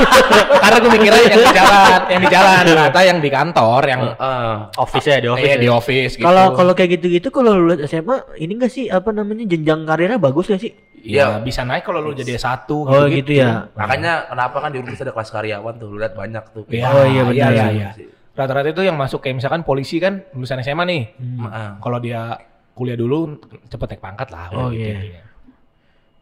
Karena 0.62 0.76
gue 0.78 0.90
mikirnya 0.90 1.22
yang 1.26 1.40
di 1.40 1.52
jalan, 1.54 2.00
yang 2.06 2.20
di 2.22 2.28
jalan, 2.30 2.60
ternyata 2.68 3.00
yang 3.02 3.18
di 3.18 3.30
kantor, 3.32 3.80
yang 3.88 4.00
ah. 4.18 4.56
Office 4.78 5.06
ya 5.06 5.18
di 5.18 5.28
office. 5.30 5.46
iya, 5.48 5.54
ya. 5.56 5.62
di 5.64 5.68
office 5.68 6.12
gitu. 6.20 6.26
Kalau 6.26 6.44
kalau 6.52 6.72
kayak 6.76 6.90
gitu-gitu 7.00 7.28
kalau 7.30 7.50
lu 7.56 7.72
lihat 7.72 7.88
SMA 7.88 8.16
ini 8.38 8.52
enggak 8.52 8.70
sih 8.70 8.84
apa 8.86 9.10
namanya 9.10 9.44
jenjang 9.46 9.82
karirnya 9.84 10.18
bagus 10.18 10.46
gak 10.46 10.60
sih? 10.60 10.72
ya 11.06 11.38
bisa 11.38 11.62
naik 11.62 11.86
kalau 11.86 12.02
lu 12.02 12.10
jadi 12.12 12.34
satu 12.34 12.82
Oh 12.82 13.06
gitu 13.06 13.38
ya. 13.38 13.70
Makanya 13.78 14.26
kenapa 14.26 14.58
kan 14.58 14.74
di 14.74 14.82
Unpis 14.82 14.98
ada 14.98 15.14
kelas 15.14 15.30
karyawan 15.30 15.74
tuh, 15.78 15.86
lu 15.86 16.02
lihat 16.02 16.18
banyak 16.18 16.44
tuh. 16.50 16.66
Iya, 16.66 16.86
Oh, 16.90 17.06
iya, 17.06 17.22
benar. 17.22 17.50
iya, 17.54 17.66
iya. 17.70 17.88
Rata-rata 18.34 18.74
itu 18.74 18.82
yang 18.82 18.98
masuk 18.98 19.22
kayak 19.22 19.38
misalkan 19.38 19.62
polisi 19.62 20.02
kan 20.02 20.26
lulusan 20.34 20.60
SMA 20.60 20.82
nih. 20.82 21.02
Ah. 21.46 21.78
Kalau 21.78 22.02
dia 22.02 22.34
kuliah 22.76 22.94
dulu 22.94 23.40
cepet 23.66 23.96
naik 23.96 24.02
pangkat 24.04 24.28
lah. 24.28 24.52
Oh, 24.52 24.68
gitu 24.68 24.84
iya. 24.92 25.24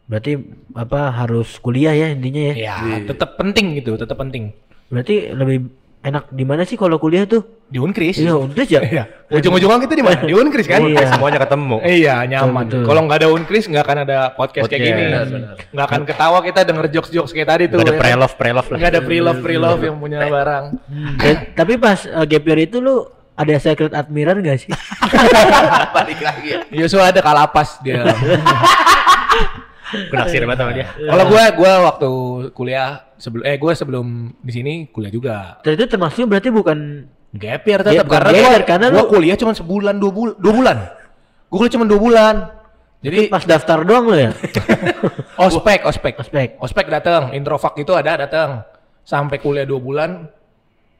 Berarti 0.05 0.37
apa 0.71 1.09
harus 1.11 1.57
kuliah 1.57 1.91
ya 1.91 2.13
intinya 2.13 2.53
ya? 2.53 2.53
Ya, 2.53 2.75
Iya. 2.79 2.97
tetap 3.09 3.35
penting 3.35 3.75
gitu, 3.75 3.97
tetap 3.97 4.15
penting. 4.15 4.53
Berarti 4.87 5.33
lebih 5.33 5.65
enak 6.05 6.29
di 6.29 6.45
mana 6.45 6.61
sih 6.61 6.77
kalau 6.77 7.01
kuliah 7.01 7.25
tuh? 7.25 7.41
Di 7.65 7.81
Unkris. 7.81 8.21
Iya, 8.21 8.37
untris 8.37 8.69
ya? 8.69 8.85
Iya. 8.85 9.03
Ujung-ujungnya 9.25 9.81
kita 9.81 9.97
di 9.97 10.05
mana? 10.05 10.21
Di 10.21 10.37
Unkris 10.37 10.69
kan? 10.69 10.85
Iya. 10.85 11.09
Semuanya 11.09 11.41
ketemu. 11.41 11.81
Iya, 11.81 12.21
nyaman. 12.29 12.69
Kalau 12.69 13.01
nggak 13.09 13.17
ada 13.25 13.29
Unkris 13.33 13.65
nggak 13.65 13.81
akan 13.81 13.97
ada 14.05 14.17
podcast, 14.37 14.69
kayak 14.69 14.85
Podcast, 14.85 14.93
gini. 14.93 15.01
benar, 15.09 15.23
benar. 15.25 15.55
Nggak 15.73 15.85
akan 15.89 16.01
ketawa 16.05 16.37
kita 16.45 16.59
denger 16.61 16.85
jokes-jokes 16.93 17.31
kayak 17.33 17.49
tadi 17.49 17.63
tuh. 17.65 17.81
Gak 17.81 17.89
ada 17.89 17.95
ya. 17.97 18.01
pre-love, 18.05 18.33
pre-love 18.37 18.67
lah. 18.69 18.77
Nggak 18.77 18.91
ada 18.93 19.01
pre-love, 19.01 19.39
pre-love 19.41 19.81
yang 19.81 19.97
punya 19.97 20.17
barang. 20.21 20.63
Hmm. 20.85 21.15
Dan- 21.17 21.43
tapi 21.57 21.73
pas 21.81 21.99
uh, 22.05 22.21
gap 22.23 22.43
year 22.45 22.59
itu 22.61 22.77
lu 22.77 23.09
ada 23.35 23.53
secret 23.59 23.91
admirer 23.91 24.39
gak 24.39 24.57
sih? 24.57 24.71
Balik 25.95 26.19
lagi. 26.19 26.49
Yosua 26.71 27.11
ada 27.11 27.19
kalapas 27.19 27.79
dia. 27.79 28.03
Gue 29.85 30.17
naksir 30.17 30.41
banget 30.43 30.59
sama 30.59 30.71
dia. 30.73 30.87
Kalau 30.91 31.25
gue, 31.29 31.43
gue 31.55 31.71
waktu 31.83 32.09
kuliah 32.51 32.87
sebelum, 33.15 33.43
eh 33.45 33.55
gue 33.55 33.71
sebelum 33.71 34.05
di 34.39 34.51
sini 34.51 34.73
kuliah 34.89 35.11
juga. 35.13 35.37
Itu 35.61 35.85
termasuknya 35.85 36.27
berarti 36.27 36.49
bukan 36.49 36.79
Gap 37.35 37.67
year 37.67 37.79
tetap 37.83 38.07
Gap- 38.07 38.11
karena 38.15 38.31
gue, 38.31 38.39
year, 38.41 38.61
karena 38.63 38.87
gue 38.89 39.05
kuliah 39.11 39.35
cuma 39.35 39.51
sebulan 39.51 39.99
dua 39.99 40.11
bulan, 40.11 40.35
dua 40.39 40.53
bulan. 40.55 40.77
Gue 41.51 41.57
kuliah 41.59 41.73
cuma 41.75 41.85
dua 41.85 41.99
bulan. 41.99 42.35
Jadi 43.03 43.29
pas 43.29 43.43
daftar 43.45 43.85
doang 43.85 44.07
lo 44.09 44.15
ya? 44.17 44.31
ospek, 45.45 45.85
ospek, 45.85 46.13
Ospek. 46.17 46.49
ospek 46.57 46.85
datang, 46.89 47.35
introvak 47.35 47.77
itu 47.77 47.91
ada 47.91 48.17
datang. 48.17 48.63
Sampai 49.05 49.37
kuliah 49.37 49.67
dua 49.67 49.77
bulan 49.77 50.25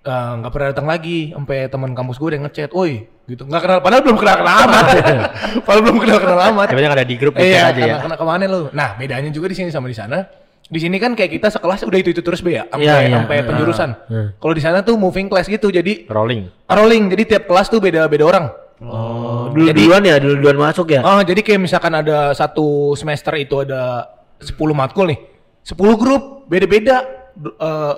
eh, 0.05 0.31
nggak 0.37 0.51
pernah 0.51 0.67
datang 0.69 0.87
lagi. 0.87 1.33
Sampai 1.33 1.65
teman 1.67 1.91
kampus 1.91 2.15
gue 2.15 2.27
udah 2.29 2.41
ngechat, 2.45 2.71
woi 2.71 3.09
gitu 3.25 3.41
nggak 3.41 3.57
kenal, 3.59 3.79
padahal 3.81 4.01
belum 4.05 4.17
kenal 4.21 4.35
kenal 4.37 4.55
amat. 4.63 4.85
padahal 5.65 5.81
belum 5.81 5.97
kenal 5.97 6.19
kenal 6.21 6.39
amat. 6.53 6.67
Tiba-tiba 6.69 6.93
ada 6.93 7.01
di 7.03 7.15
grup 7.17 7.33
Iya, 7.35 7.41
iya, 7.41 7.61
aja 7.65 7.81
ya. 7.81 7.95
kena, 7.97 8.01
kena 8.05 8.15
ke 8.15 8.25
mana 8.25 8.43
lu? 8.45 8.61
Nah, 8.69 8.93
bedanya 8.95 9.29
juga 9.29 9.49
di 9.49 9.57
sini 9.57 9.73
sama 9.73 9.89
di 9.89 9.97
sana. 9.97 10.29
Di 10.65 10.77
sini 10.77 10.97
kan 10.97 11.13
kayak 11.13 11.29
kita 11.31 11.49
sekelas 11.49 11.85
udah 11.85 11.99
itu 11.99 12.09
itu 12.09 12.21
terus 12.21 12.41
be 12.41 12.57
ya, 12.57 12.65
sampai 12.65 12.85
Iya, 12.85 12.95
iya. 13.01 13.15
sampai 13.17 13.37
penjurusan. 13.43 13.89
Heeh. 14.09 14.27
Kalau 14.37 14.53
di 14.53 14.61
sana 14.61 14.81
tuh 14.81 14.93
moving 14.95 15.25
class 15.25 15.45
gitu, 15.45 15.69
jadi 15.69 16.05
Rolling. 16.05 16.49
rolling. 16.65 17.03
Jadi 17.09 17.23
tiap 17.27 17.43
kelas 17.45 17.69
tuh 17.69 17.77
beda 17.77 18.05
beda 18.05 18.25
orang. 18.25 18.45
Oh, 18.81 19.49
dulu 19.49 19.71
duluan 19.71 20.03
ya, 20.03 20.17
dulu 20.17 20.35
duluan 20.35 20.57
masuk 20.59 20.89
ya? 20.89 21.01
Oh, 21.01 21.21
jadi 21.21 21.41
kayak 21.41 21.61
misalkan 21.61 21.93
ada 21.93 22.33
satu 22.33 22.93
semester 22.93 23.33
itu 23.35 23.61
ada 23.61 24.09
10 24.37 24.53
matkul 24.73 25.09
nih. 25.09 25.19
10 25.63 25.77
grup 25.95 26.45
beda-beda. 26.45 27.01
Eh, 27.37 27.93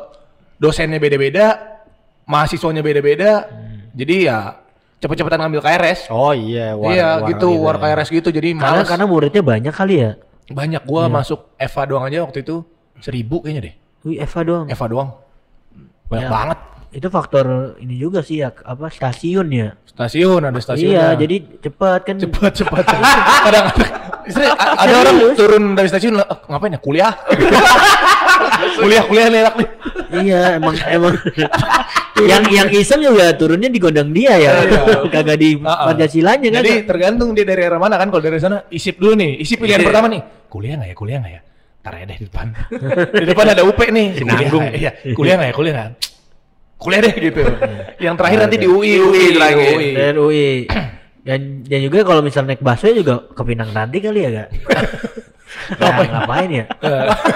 dosennya 0.58 0.98
beda-beda, 0.98 1.77
mahasiswanya 2.28 2.84
beda-beda. 2.84 3.48
Jadi 3.96 4.28
ya 4.28 4.60
cepet-cepetan 4.98 5.40
ngambil 5.40 5.62
KRS. 5.64 6.12
Oh 6.12 6.30
iya, 6.32 6.76
war, 6.76 6.92
iya, 6.92 7.18
war 7.18 7.30
gitu, 7.30 7.50
war 7.58 7.78
KRS 7.78 8.12
gitu. 8.12 8.30
Jadi 8.30 8.54
Karena 8.54 8.84
males. 8.84 8.88
karena 8.88 9.06
muridnya 9.06 9.42
banyak 9.42 9.74
kali 9.74 9.96
ya. 9.98 10.12
banyak 10.48 10.80
gua 10.84 11.12
masuk 11.12 11.52
Eva 11.56 11.82
doang 11.84 12.08
aja 12.08 12.24
waktu 12.24 12.40
itu 12.40 12.64
seribu 13.00 13.42
kayaknya 13.42 13.62
deh. 13.68 13.76
Wih, 14.04 14.18
Eva 14.18 14.40
doang. 14.42 14.66
Eva 14.68 14.86
doang. 14.88 15.10
Banyak 16.08 16.24
Ya. 16.24 16.32
banget. 16.32 16.60
Itu 16.88 17.08
faktor 17.12 17.46
ini 17.78 18.00
juga 18.00 18.24
sih 18.24 18.40
ya, 18.40 18.56
apa 18.56 18.88
stasiun 18.88 19.48
ya. 19.52 19.76
Stasiun 19.84 20.40
ada 20.42 20.56
stasiun. 20.58 20.96
Iya, 20.96 21.20
jadi 21.20 21.36
cepat 21.60 22.00
kan. 22.08 22.16
cepat 22.16 22.52
cepat. 22.56 22.84
Kadang 23.46 23.66
Istri, 24.24 24.44
a- 24.44 24.76
ada 24.78 24.94
orang 25.04 25.16
turun 25.36 25.64
dari 25.72 25.88
stasiun 25.88 26.16
"Ah, 26.20 26.40
ngapain 26.48 26.76
ya 26.76 26.80
kuliah? 26.80 27.12
kuliah 28.76 29.04
kuliah 29.06 29.28
nih 29.28 29.40
enak 29.42 29.56
nih. 29.56 29.68
iya, 30.24 30.42
emang 30.56 30.76
emang 30.88 31.14
yang 32.18 32.44
yang 32.50 32.68
iseng 32.72 33.02
juga 33.02 33.34
turunnya 33.34 33.68
di 33.68 33.78
gondang 33.78 34.10
dia 34.10 34.34
ya. 34.36 34.52
Kagak 35.08 35.38
di 35.38 35.60
Ah, 35.62 35.70
ah. 35.70 35.86
Pancasilanya 35.92 36.50
kan. 36.50 36.62
Jadi 36.64 36.74
tergantung 36.84 37.34
dia 37.34 37.44
dari 37.44 37.62
arah 37.62 37.78
mana 37.78 37.96
kan. 37.96 38.10
Kalau 38.10 38.24
dari 38.24 38.40
sana 38.40 38.66
isip 38.70 38.98
dulu 38.98 39.14
nih, 39.14 39.38
isip 39.38 39.60
pilihan 39.60 39.82
Iya. 39.82 39.88
pertama 39.90 40.08
nih. 40.10 40.22
Kuliah 40.48 40.76
nggak 40.80 40.90
ya? 40.90 40.96
Kuliah 40.96 41.20
nggak 41.22 41.34
ya? 41.34 41.42
ntar 41.78 41.94
ya 41.94 42.04
deh 42.04 42.18
di 42.20 42.26
depan. 42.28 42.48
di 43.16 43.26
depan 43.32 43.46
ada 43.48 43.64
UP 43.64 43.80
nih. 43.80 44.08
Sinanggung. 44.20 44.66
Kuliah, 44.66 44.76
Iya, 44.76 44.92
kuliah 45.16 45.36
nggak 45.40 45.50
ya? 45.50 45.56
Kuliah 45.56 45.74
nggak? 45.76 45.90
Kuliah 46.78 47.00
deh 47.00 47.14
gitu. 47.16 47.42
Yang 47.98 48.16
terakhir 48.20 48.38
nanti 48.44 48.58
di 48.60 48.68
UI, 48.68 48.92
UI. 49.00 49.24
UI. 49.34 49.90
Dan 49.96 50.16
UI. 50.20 50.52
Dan, 51.28 51.40
dan 51.64 51.80
juga 51.84 52.00
kalau 52.04 52.24
misal 52.24 52.48
naik 52.48 52.64
busway 52.64 52.96
juga 52.96 53.28
ke 53.28 53.42
Pinang 53.44 53.72
Ranti 53.72 54.00
kali 54.00 54.20
ya 54.24 54.30
gak? 54.32 54.50
Nah, 55.80 55.90
ngapain 56.04 56.50
ya? 56.52 56.66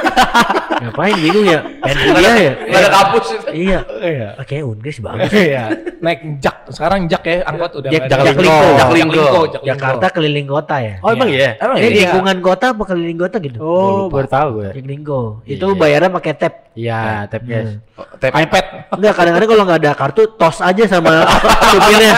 ngapain 0.81 1.15
bingung 1.15 1.45
ya? 1.45 1.59
Pengen 1.79 1.97
kuliah 2.09 2.35
ya? 2.35 2.53
Ada 2.67 2.89
kampus 2.91 3.25
itu. 3.31 3.45
Iya. 3.53 3.79
Iya. 4.01 4.27
Ah, 4.35 4.61
Unkris 4.65 4.97
bagus. 4.99 5.31
Iya. 5.31 5.63
Naik 5.99 6.19
jak. 6.39 6.55
Sekarang 6.71 6.99
jak 7.05 7.23
ya 7.23 7.43
angkot 7.45 7.71
udah 7.77 7.89
Jak- 7.89 8.03
nggak 8.03 8.11
ada. 8.11 8.23
Jaklingko. 8.27 8.57
Jaklingko. 8.75 9.23
Jaklingko. 9.23 9.65
Jakarta 9.67 10.05
keliling 10.11 10.47
kota 10.49 10.75
ya? 10.79 10.95
Oh 10.99 11.09
emang 11.09 11.29
iya? 11.29 11.55
Emang 11.57 11.77
Eh, 11.77 11.87
iya? 11.87 11.91
lingkungan 12.03 12.37
kota 12.41 12.65
apa 12.71 12.83
keliling 12.83 13.19
kota 13.19 13.37
gitu? 13.39 13.57
Oh 13.57 14.07
baru 14.07 14.27
tahu 14.27 14.47
gue. 14.59 14.69
Jaklingko. 14.75 15.19
Itu 15.45 15.65
Iya. 15.69 15.79
bayarnya 15.79 16.11
pakai 16.11 16.33
tap. 16.35 16.53
Iya, 16.71 17.27
tap 17.27 17.43
gas. 17.43 17.79
Oh, 17.95 18.07
Tap. 18.15 18.31
iPad. 18.33 18.65
Enggak, 18.91 19.13
kadang-kadang 19.13 19.49
kalau 19.49 19.63
nggak 19.65 19.79
ada 19.81 19.91
kartu 19.93 20.21
tos 20.35 20.57
aja 20.59 20.83
sama 20.85 21.27
supirnya. 21.71 22.13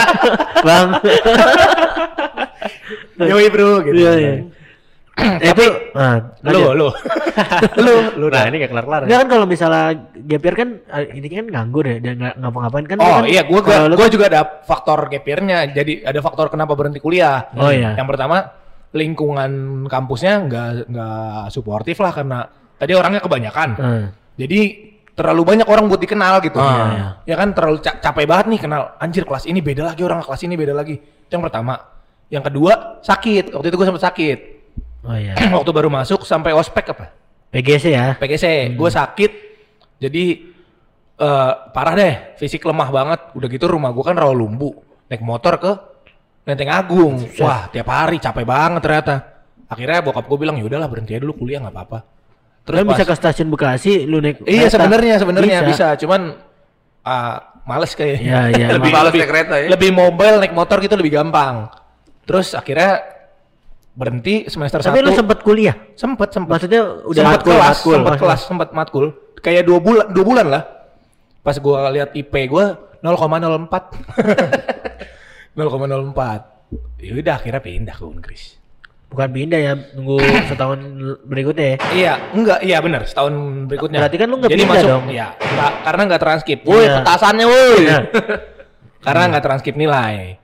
Bang. 0.62 0.88
Yoi 3.16 3.46
bro 3.48 3.82
gitu. 3.82 3.94
Iya, 3.94 4.12
iya. 4.16 4.34
Eh, 5.44 5.50
Tapi 5.54 5.64
nah, 5.94 6.18
Lu, 6.50 6.74
lu. 6.74 6.88
lu, 7.86 7.94
lu. 8.18 8.26
Nah 8.28 8.50
ini 8.50 8.56
gak 8.60 8.70
kelar-kelar. 8.74 9.00
Enggak 9.06 9.18
kan 9.22 9.28
kalau 9.30 9.46
misalnya 9.46 9.84
gapir 10.12 10.54
kan 10.54 10.68
eh, 10.84 11.04
ini 11.14 11.26
kan 11.26 11.46
nganggur 11.46 11.84
ya 11.86 11.96
dan 11.98 12.14
nggak 12.18 12.34
ngapa-ngapain 12.38 12.86
kan. 12.86 12.96
Oh 12.98 13.06
kan 13.18 13.24
iya, 13.26 13.42
gua 13.46 13.60
gua, 13.62 13.86
kan- 13.94 14.10
juga 14.10 14.26
ada 14.26 14.42
faktor 14.62 15.06
gap 15.06 15.22
year-nya. 15.22 15.70
Jadi 15.70 16.02
ada 16.02 16.18
faktor 16.18 16.50
kenapa 16.50 16.74
berhenti 16.74 16.98
kuliah. 16.98 17.46
Oh, 17.54 17.70
iya. 17.70 17.94
Yang 17.94 18.08
pertama 18.10 18.36
lingkungan 18.90 19.50
kampusnya 19.86 20.34
nggak 20.46 20.68
nggak 20.90 21.42
suportif 21.50 21.98
lah 21.98 22.12
karena 22.14 22.38
tadi 22.74 22.92
orangnya 22.94 23.22
kebanyakan. 23.22 23.68
Eh, 23.78 24.04
Jadi 24.34 24.60
terlalu 25.14 25.42
banyak 25.46 25.66
orang 25.70 25.86
buat 25.86 26.02
dikenal 26.02 26.42
gitu. 26.42 26.58
Ah. 26.58 27.22
Ya 27.22 27.38
kan 27.38 27.54
terlalu 27.54 27.78
ca- 27.78 28.02
capek 28.02 28.26
banget 28.26 28.46
nih 28.50 28.60
kenal. 28.66 28.98
Anjir 28.98 29.22
kelas 29.22 29.46
ini 29.46 29.62
beda 29.62 29.86
lagi 29.86 30.02
orang 30.02 30.22
kelas 30.22 30.42
ini 30.42 30.58
beda 30.58 30.74
lagi. 30.74 30.98
Itu 30.98 31.38
yang 31.38 31.46
pertama. 31.46 31.78
Yang 32.30 32.50
kedua 32.50 32.72
sakit. 32.98 33.54
Waktu 33.54 33.66
itu 33.70 33.76
gue 33.78 33.86
sempat 33.86 34.02
sakit. 34.02 34.38
Oh 35.04 35.16
iya. 35.16 35.34
Waktu 35.56 35.70
baru 35.70 35.88
masuk 35.92 36.24
sampai 36.24 36.56
ospek 36.56 36.90
apa? 36.90 37.12
PGC 37.54 37.84
ya. 37.94 38.18
PGC. 38.18 38.74
Gue 38.74 38.90
sakit. 38.90 39.32
Jadi 40.02 40.24
eh 41.14 41.52
parah 41.70 41.94
deh. 41.94 42.14
Fisik 42.40 42.66
lemah 42.66 42.90
banget. 42.90 43.20
Udah 43.38 43.48
gitu 43.48 43.70
rumah 43.70 43.94
gue 43.94 44.04
kan 44.04 44.16
Rawalumbu. 44.18 44.74
Naik 45.06 45.22
motor 45.22 45.54
ke 45.62 45.72
Lenteng 46.44 46.72
Agung. 46.72 47.22
Wah 47.38 47.70
tiap 47.70 47.88
hari 47.88 48.18
capek 48.18 48.42
banget 48.42 48.80
ternyata. 48.82 49.14
Akhirnya 49.70 50.02
bokap 50.02 50.26
gue 50.26 50.38
bilang 50.38 50.58
ya 50.58 50.64
udahlah 50.66 50.90
berhenti 50.90 51.14
aja 51.16 51.22
dulu 51.22 51.46
kuliah 51.46 51.62
nggak 51.62 51.74
apa-apa. 51.74 51.98
Terus 52.64 52.80
pas- 52.82 52.90
bisa 52.96 53.04
ke 53.04 53.14
stasiun 53.14 53.48
Bekasi 53.52 54.08
lu 54.08 54.18
naik 54.24 54.40
Iya 54.48 54.72
sebenarnya 54.72 55.20
sebenarnya 55.20 55.58
bisa. 55.68 55.94
cuman 56.00 56.36
ah, 57.04 57.60
males 57.68 57.92
kayaknya. 57.94 58.20
Iya, 58.20 58.40
iya, 58.50 58.66
Lebih 58.76 58.90
males 58.92 59.12
naik 59.14 59.28
kereta 59.30 59.54
ya. 59.60 59.68
Lebih 59.72 59.90
mobile 59.92 60.36
naik 60.40 60.54
motor 60.56 60.80
gitu 60.80 60.96
lebih 60.98 61.16
gampang. 61.16 61.68
Terus 62.24 62.56
akhirnya 62.56 63.13
berhenti 63.94 64.46
semester 64.46 64.78
Tapi 64.78 64.98
satu. 64.98 65.06
lu 65.06 65.12
sempet 65.12 65.38
kuliah. 65.40 65.76
sempet 65.94 66.28
sempet. 66.30 66.50
Maksudnya 66.52 66.82
udah 67.04 67.22
sempet 67.22 67.38
matkul, 67.38 67.52
kelas, 67.52 67.62
matkul. 67.64 67.92
sempet 67.92 68.04
Maksudnya. 68.04 68.22
kelas, 68.26 68.40
sempet 68.42 68.68
matkul. 68.72 69.06
Kayak 69.38 69.62
dua 69.64 69.78
bulan, 69.78 70.06
dua 70.10 70.24
bulan 70.24 70.46
lah. 70.48 70.62
Pas 71.40 71.56
gua 71.56 71.86
lihat 71.88 72.10
IP 72.12 72.32
gua 72.46 72.74
0,04. 73.00 73.70
0,04. 75.54 76.42
Ya 76.98 77.12
udah 77.14 77.34
akhirnya 77.36 77.60
pindah 77.60 77.94
ke 77.94 78.02
Unkris. 78.02 78.56
Bukan 79.06 79.28
pindah 79.30 79.60
ya, 79.60 79.72
nunggu 79.94 80.18
setahun 80.50 80.78
berikutnya 81.22 81.66
ya. 81.70 81.76
Iya, 81.92 82.12
enggak, 82.34 82.58
iya 82.64 82.78
benar, 82.80 83.06
setahun 83.06 83.30
berikutnya. 83.70 84.02
Berarti 84.02 84.16
kan 84.18 84.26
lu 84.26 84.36
nggak 84.42 84.50
pindah 84.50 84.74
masuk, 84.74 84.88
dong? 84.90 85.04
Iya, 85.06 85.26
karena 85.84 86.02
nggak 86.08 86.18
transkip. 86.18 86.58
Woi, 86.66 86.82
Iya. 86.82 86.94
petasannya 86.98 87.46
woi. 87.46 87.76
Iya. 87.78 87.98
karena 89.06 89.22
nggak 89.30 89.44
transkip 89.44 89.74
nilai. 89.76 90.40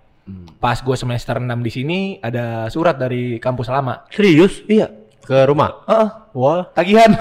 Pas 0.61 0.77
gue 0.77 0.93
semester 0.93 1.41
6 1.41 1.49
di 1.65 1.71
sini 1.73 1.99
ada 2.21 2.69
surat 2.69 2.93
dari 2.93 3.41
kampus 3.41 3.73
lama. 3.73 4.05
Serius? 4.13 4.61
Iya. 4.69 4.93
Ke 5.25 5.49
rumah. 5.49 5.89
Heeh, 5.89 6.09
Wah. 6.37 6.69
tagihan. 6.77 7.17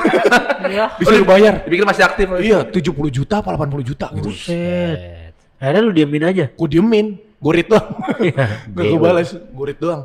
Disuruh 0.99 1.23
bayar. 1.23 1.63
Dipikir 1.63 1.87
masih 1.87 2.03
aktif. 2.03 2.27
Iya, 2.35 2.67
70 2.67 2.91
juta 3.07 3.39
apa 3.39 3.55
80 3.55 3.79
juta 3.87 4.11
gitu. 4.11 4.27
Buset. 4.27 5.31
Akhirnya 5.55 5.81
lu 5.87 5.95
diemin 5.95 6.27
aja. 6.27 6.51
Gue 6.51 6.67
diemin, 6.67 7.15
read 7.39 7.67
doang. 7.71 7.87
Iya. 8.19 8.67
Gak 8.75 8.83
gue 8.91 8.99
balas, 8.99 9.29
read 9.39 9.79
doang. 9.79 10.01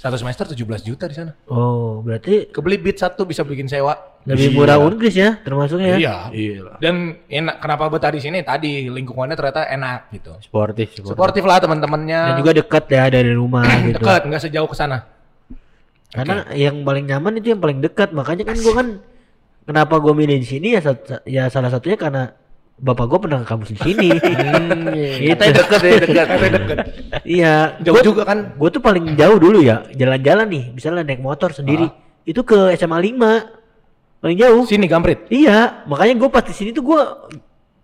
Satu 0.00 0.16
semester 0.16 0.48
17 0.48 0.80
juta 0.80 1.04
di 1.04 1.12
sana. 1.12 1.36
Oh, 1.44 2.00
berarti 2.00 2.48
Kebeli 2.48 2.80
beat 2.80 2.96
satu 2.96 3.28
bisa 3.28 3.44
bikin 3.44 3.68
sewa. 3.68 3.92
lebih 4.24 4.52
murah 4.52 4.76
Unkris 4.80 5.12
ya 5.16 5.36
termasuknya. 5.44 5.96
Iya. 6.00 6.16
Iya. 6.32 6.76
Dan 6.80 7.20
enak 7.28 7.60
kenapa 7.60 7.88
betah 7.92 8.12
di 8.12 8.20
sini 8.20 8.40
tadi 8.40 8.88
lingkungannya 8.88 9.36
ternyata 9.36 9.68
enak 9.68 10.08
gitu. 10.12 10.32
Sportif. 10.40 10.96
sportif. 10.96 11.12
Suportif 11.12 11.44
lah 11.44 11.60
teman-temannya. 11.60 12.20
Dan 12.32 12.34
juga 12.40 12.52
dekat 12.56 12.84
ya 12.88 13.04
dari 13.12 13.32
rumah 13.36 13.64
gitu. 13.92 14.00
dekat, 14.00 14.24
nggak 14.24 14.40
sejauh 14.40 14.68
ke 14.68 14.76
sana. 14.76 15.04
Karena 16.12 16.48
yang 16.56 16.80
paling 16.80 17.04
nyaman 17.04 17.36
itu 17.36 17.52
yang 17.52 17.60
paling 17.60 17.84
dekat. 17.84 18.12
Makanya 18.16 18.44
kan 18.48 18.56
gua 18.60 18.74
kan 18.80 18.88
kenapa 19.68 19.94
gua 20.00 20.12
milih 20.16 20.36
di 20.40 20.48
sini 20.48 20.68
ya 20.76 20.80
ya 21.28 21.44
salah 21.52 21.68
satunya 21.68 22.00
karena 22.00 22.32
bapak 22.80 23.04
gua 23.06 23.18
pernah 23.20 23.38
ke 23.40 23.46
kampus 23.46 23.70
di 23.72 23.78
sini. 23.78 24.08
gitu. 24.16 25.30
Katanya 25.30 25.52
deket 25.60 25.80
ya, 25.80 25.96
deket. 26.00 26.26
deket. 26.50 26.78
Iya. 27.22 27.54
Jauh 27.80 27.94
Gua- 27.94 28.04
juga 28.04 28.22
kan. 28.24 28.38
Gue 28.56 28.68
tuh 28.68 28.80
paling 28.80 29.14
jauh 29.14 29.36
dulu 29.36 29.60
ya 29.60 29.84
jalan-jalan 29.92 30.46
nih, 30.48 30.64
misalnya 30.72 31.04
naik 31.04 31.20
motor 31.20 31.52
sendiri, 31.52 31.86
itu 32.24 32.40
ke 32.40 32.72
SMA 32.74 32.96
5 32.96 33.60
paling 34.20 34.36
jauh. 34.36 34.62
Sini 34.64 34.84
Gamprit, 34.84 35.28
Iya, 35.28 35.84
makanya 35.84 36.14
gue 36.18 36.28
pas 36.28 36.40
di 36.40 36.52
sini 36.52 36.70
tuh 36.70 36.84
gue 36.84 37.00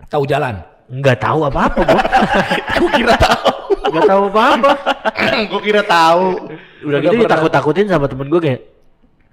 tahu 0.07 0.25
jalan. 0.25 0.61
nggak 0.87 1.19
tahu 1.19 1.43
apa-apa 1.43 1.81
gue, 1.83 2.03
Gue 2.79 2.91
kira 2.95 3.19
tahu. 3.19 3.51
nggak 3.91 4.07
tahu 4.07 4.23
apa-apa. 4.31 4.71
Gue 5.51 5.61
kira 5.61 5.83
tahu. 5.83 6.47
Udah 6.87 6.99
gitu 7.03 7.17
ditakut-takutin 7.21 7.91
sama 7.91 8.07
temen 8.07 8.31
gue 8.31 8.39
kayak, 8.39 8.61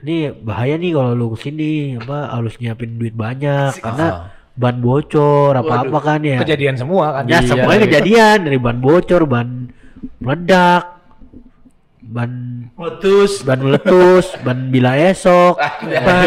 ini 0.02 0.34
bahaya 0.34 0.82
nih 0.82 0.98
kalau 0.98 1.14
lu 1.14 1.38
ke 1.38 1.46
sini 1.46 2.02
apa 2.02 2.34
harus 2.34 2.58
nyiapin 2.58 2.98
duit 2.98 3.14
banyak 3.14 3.70
karena 3.78 4.34
ban 4.54 4.78
bocor 4.78 5.58
apa-apa 5.58 5.98
kan 6.00 6.20
ya. 6.22 6.38
Kejadian 6.42 6.78
semua 6.78 7.20
kan. 7.20 7.24
Ya 7.26 7.42
Iya. 7.42 7.50
semuanya 7.50 7.80
kejadian 7.84 8.38
dari 8.46 8.58
ban 8.58 8.78
bocor, 8.78 9.26
ban 9.26 9.74
meledak, 10.22 11.02
ban 12.00 12.32
Meletus. 12.78 13.42
ban 13.42 13.58
meletus, 13.58 14.26
ban 14.42 14.70
bila 14.70 14.94
esok, 15.00 15.58
ban, 15.58 16.18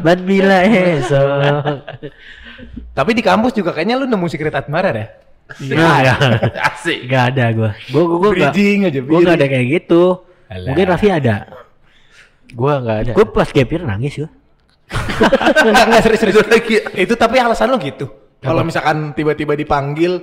ban 0.00 0.18
bila 0.24 0.64
esok. 0.64 1.76
Tapi 2.94 3.10
di 3.12 3.22
kampus 3.22 3.52
juga 3.52 3.74
kayaknya 3.74 3.98
lu 3.98 4.06
nemu 4.06 4.26
secret 4.30 4.54
admirer 4.54 4.94
ya? 4.94 5.06
Nah, 5.76 5.98
ya. 6.00 6.14
Asik. 6.72 7.04
Gak 7.04 7.36
ada 7.36 7.52
gua. 7.52 7.70
Gua 7.92 8.02
gua 8.08 8.16
gua 8.16 8.30
gak, 8.32 8.54
Bridging 8.56 8.78
aja, 8.88 9.00
gua 9.04 9.18
gak 9.20 9.36
ada 9.36 9.46
kayak 9.50 9.66
gitu. 9.68 10.02
Alah. 10.48 10.68
Mungkin 10.72 10.86
Raffi 10.88 11.08
ada. 11.12 11.36
Gua 12.54 12.72
nggak 12.80 12.96
ada. 13.04 13.12
Gua 13.12 13.26
pas 13.28 13.48
gap 13.50 13.68
year 13.68 13.82
nangis 13.82 14.14
gua. 14.16 14.30
Enggak, 14.90 15.84
enggak 15.86 16.02
serius, 16.02 16.20
serius. 16.20 16.36
Itu 16.94 17.14
tapi 17.14 17.36
alasan 17.38 17.70
lu 17.70 17.78
gitu. 17.78 18.06
Kalau 18.38 18.60
misalkan 18.60 19.12
tiba-tiba 19.12 19.54
dipanggil, 19.54 20.20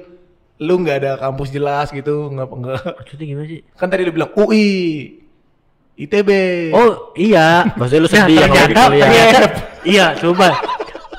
lu 0.57 0.73
nggak 0.77 0.97
ada 0.99 1.11
kampus 1.17 1.49
jelas 1.49 1.89
gitu, 1.89 2.29
nggak 2.29 2.47
nggak. 2.47 2.81
Maksudnya 3.01 3.25
gimana 3.25 3.47
sih? 3.47 3.59
Kan 3.73 3.89
tadi 3.89 4.01
lu 4.03 4.13
bilang 4.13 4.29
UI, 4.35 4.69
ITB. 5.97 6.29
Oh 6.71 7.13
iya. 7.13 7.65
Maksudnya 7.73 8.01
lu 8.01 8.07
Nah, 8.07 8.13
sedih 8.21 8.35
ya 8.35 8.45
ternyata, 8.45 8.81
kuliah. 8.87 9.05
ternyata, 9.07 9.39
iya, 9.83 10.05
coba. 10.15 10.47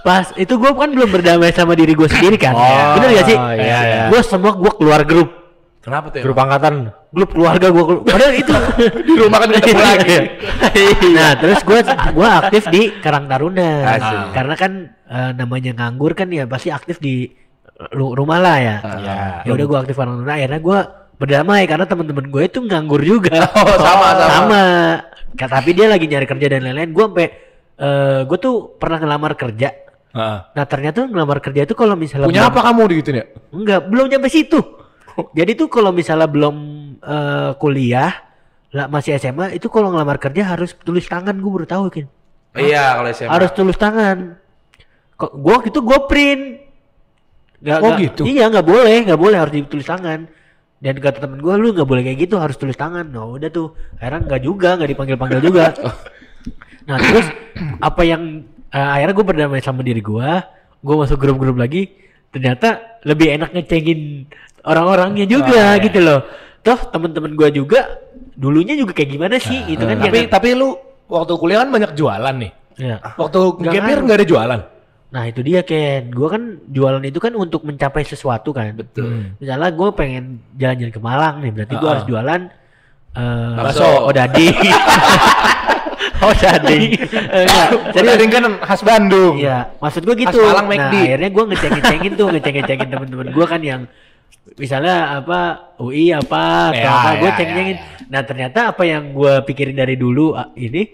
Pas 0.02 0.30
itu 0.34 0.54
gua 0.56 0.74
kan 0.74 0.90
belum 0.90 1.10
berdamai 1.10 1.50
sama 1.50 1.74
diri 1.74 1.94
gua 1.94 2.06
sendiri 2.06 2.34
kan. 2.34 2.54
Oh, 2.54 2.98
Bener 2.98 3.18
gak 3.18 3.26
sih? 3.26 3.38
iya, 3.58 3.78
iya. 3.82 4.02
Gua 4.06 4.20
semua 4.22 4.54
gua 4.54 4.72
keluar 4.72 5.02
grup. 5.02 5.30
Kenapa 5.82 6.06
tuh? 6.08 6.22
Grup 6.22 6.38
angkatan. 6.38 6.74
Grup 7.10 7.30
keluarga 7.34 7.66
gua 7.68 7.84
keluar. 7.84 8.02
Padahal 8.06 8.32
itu 8.32 8.52
di 9.08 9.14
rumah 9.18 9.38
kan 9.38 9.48
ketemu 9.50 9.82
lagi. 9.82 10.16
nah, 11.10 11.32
terus 11.34 11.60
gua 11.62 11.78
gua 12.12 12.28
aktif 12.40 12.62
di 12.70 12.82
Karang 12.98 13.26
Taruna. 13.26 13.70
Asik. 13.90 14.18
Karena 14.30 14.54
kan 14.54 14.72
eh, 14.88 15.30
namanya 15.34 15.72
nganggur 15.74 16.14
kan 16.14 16.30
ya 16.30 16.46
pasti 16.46 16.70
aktif 16.70 16.96
di 16.96 17.26
ru- 17.90 18.14
rumah 18.14 18.38
lah 18.38 18.56
ya. 18.56 18.76
Iya. 18.78 19.16
Ya 19.42 19.50
udah 19.52 19.66
gua 19.66 19.78
aktif 19.82 19.94
Karang 19.94 20.16
Taruna 20.16 20.34
akhirnya 20.34 20.60
gua 20.60 20.78
berdamai 21.12 21.66
karena 21.66 21.86
teman-teman 21.86 22.26
gue 22.26 22.42
itu 22.44 22.58
nganggur 22.60 22.98
juga. 22.98 23.46
Oh, 23.58 23.76
sama, 23.76 24.08
sama. 24.12 24.26
sama. 24.28 24.62
Tapi 25.34 25.70
dia 25.72 25.86
lagi 25.86 26.06
nyari 26.06 26.26
kerja 26.26 26.46
dan 26.48 26.62
lain-lain. 26.62 26.90
Gua 26.90 27.06
sampai 27.06 27.26
eh 27.74 28.20
gue 28.22 28.38
tuh 28.38 28.54
pernah 28.76 28.98
ngelamar 28.98 29.34
kerja. 29.34 29.70
Heeh. 30.12 30.38
Nah 30.46 30.64
ternyata 30.64 31.02
ngelamar 31.02 31.40
kerja 31.40 31.64
itu 31.64 31.74
kalau 31.74 31.94
misalnya 31.94 32.26
Punya 32.26 32.46
belum- 32.46 32.52
apa 32.52 32.60
kamu 32.62 32.80
gitu 32.94 33.10
ya? 33.12 33.24
Enggak, 33.50 33.80
belum 33.88 34.06
nyampe 34.06 34.28
situ. 34.28 34.60
Jadi 35.32 35.52
tuh 35.54 35.68
kalau 35.68 35.90
misalnya 35.90 36.26
belum 36.26 36.56
eh, 36.98 37.50
kuliah, 37.56 38.12
lah 38.70 38.86
masih 38.86 39.16
SMA, 39.16 39.52
itu 39.52 39.66
kalau 39.66 39.90
ngelamar 39.90 40.16
kerja 40.16 40.42
harus 40.48 40.72
tulis 40.78 41.04
tangan. 41.04 41.34
Gue 41.34 41.50
baru 41.52 41.66
tahu 41.66 41.84
kan. 41.88 42.06
Iya, 42.52 42.96
kalau 42.96 43.08
SMA. 43.10 43.30
Harus 43.30 43.50
tulis 43.52 43.76
tangan. 43.76 44.36
Kok 45.14 45.32
gua 45.34 45.56
gitu 45.60 45.80
gue 45.80 45.98
print. 46.04 46.42
Nggak, 47.62 47.78
Oh, 47.78 47.84
nggak- 47.86 48.00
gitu? 48.02 48.22
Iya 48.26 48.44
nggak 48.50 48.66
boleh, 48.66 48.96
nggak 49.06 49.20
boleh 49.20 49.36
harus 49.38 49.54
ditulis 49.54 49.86
tangan. 49.86 50.26
Dan 50.82 50.98
kata 50.98 51.22
temen 51.22 51.38
gue, 51.38 51.54
lu 51.54 51.70
nggak 51.70 51.86
boleh 51.86 52.02
kayak 52.02 52.18
gitu, 52.20 52.34
harus 52.36 52.58
tulis 52.58 52.74
tangan. 52.74 53.06
Nah 53.06 53.22
udah 53.30 53.48
tuh, 53.48 53.70
akhirnya 53.96 54.20
nggak 54.26 54.42
juga, 54.42 54.74
nggak 54.74 54.90
dipanggil 54.90 55.16
panggil 55.16 55.40
juga. 55.48 55.70
Nah 56.90 56.96
terus 56.98 57.26
apa 57.78 58.02
yang 58.02 58.42
eh, 58.68 58.88
akhirnya 58.98 59.14
gue 59.14 59.26
berdamai 59.26 59.60
sama 59.62 59.80
diri 59.80 60.02
gue, 60.02 60.30
gue 60.82 60.94
masuk 60.98 61.16
grup-grup 61.16 61.54
lagi, 61.54 61.86
ternyata 62.28 62.98
lebih 63.04 63.30
enak 63.32 63.54
ngecengin 63.54 64.26
orang-orangnya 64.62 65.24
juga 65.24 65.52
Oh, 65.52 65.74
iya. 65.74 65.82
gitu 65.82 65.98
loh. 65.98 66.20
Toh 66.62 66.78
teman-teman 66.88 67.34
gue 67.34 67.48
juga 67.52 67.80
dulunya 68.32 68.72
juga 68.72 68.92
kayak 68.92 69.10
gimana 69.10 69.36
sih 69.36 69.66
itu 69.66 69.82
kan 69.82 69.98
Tapi 69.98 70.18
jangan- 70.24 70.30
tapi 70.30 70.48
lu 70.54 70.68
waktu 71.06 71.32
kuliah 71.34 71.60
kan 71.60 71.70
banyak 71.70 71.90
jualan 71.92 72.34
nih. 72.38 72.52
Ya. 72.78 72.96
Waktu 73.14 73.38
Nggak 73.58 73.68
gap 73.68 73.82
year 73.82 73.82
ngaruh. 73.92 74.04
nggak 74.04 74.18
ada 74.18 74.26
jualan. 74.26 74.60
Nah 75.12 75.22
itu 75.26 75.40
dia 75.40 75.60
Ken, 75.60 76.08
gue 76.08 76.24
kan 76.24 76.42
jualan 76.66 77.02
itu 77.02 77.18
kan 77.18 77.32
untuk 77.34 77.62
mencapai 77.62 78.00
sesuatu 78.02 78.48
kan. 78.50 78.72
Betul. 78.72 79.36
Misalnya 79.36 79.68
gue 79.68 79.88
pengen 79.92 80.24
jalan-jalan 80.54 80.88
ke 80.90 81.00
Malang 81.00 81.34
nih, 81.38 81.52
berarti 81.52 81.74
gue 81.74 81.84
Ah, 81.84 81.92
harus 81.92 82.06
jualan 82.06 82.40
eh 83.12 83.52
Bakso. 83.54 83.88
odadi. 84.08 84.48
odadi. 86.22 86.80
Eh, 87.32 87.44
enggak, 87.44 87.68
Jadi 87.92 88.06
ada 88.08 88.24
kan 88.30 88.44
khas 88.62 88.80
Bandung. 88.82 89.34
Iya, 89.36 89.68
maksud 89.78 90.02
gue 90.02 90.16
gitu. 90.18 90.38
Khas 90.38 90.52
Malang, 90.54 90.66
nah, 90.70 90.88
akhirnya 90.90 91.28
gue 91.28 91.44
ngeceng-ngecengin 91.46 92.12
tuh, 92.14 92.26
ngeceng-ngecengin 92.30 92.88
temen-temen 92.88 93.26
gue 93.32 93.46
kan 93.46 93.60
yang 93.60 93.80
misalnya 94.54 95.18
apa 95.18 95.40
UI 95.78 96.10
apa 96.10 96.74
atau 96.74 96.82
Ya, 96.82 96.90
apa, 96.90 97.10
gue 97.18 97.30
ya, 97.30 97.44
ya, 97.46 97.62
ya. 97.72 97.76
Nah 98.10 98.22
ternyata 98.26 98.60
apa 98.74 98.82
yang 98.84 99.14
gue 99.14 99.32
pikirin 99.46 99.76
dari 99.76 99.94
dulu 99.96 100.34
ah, 100.34 100.50
ini 100.52 100.84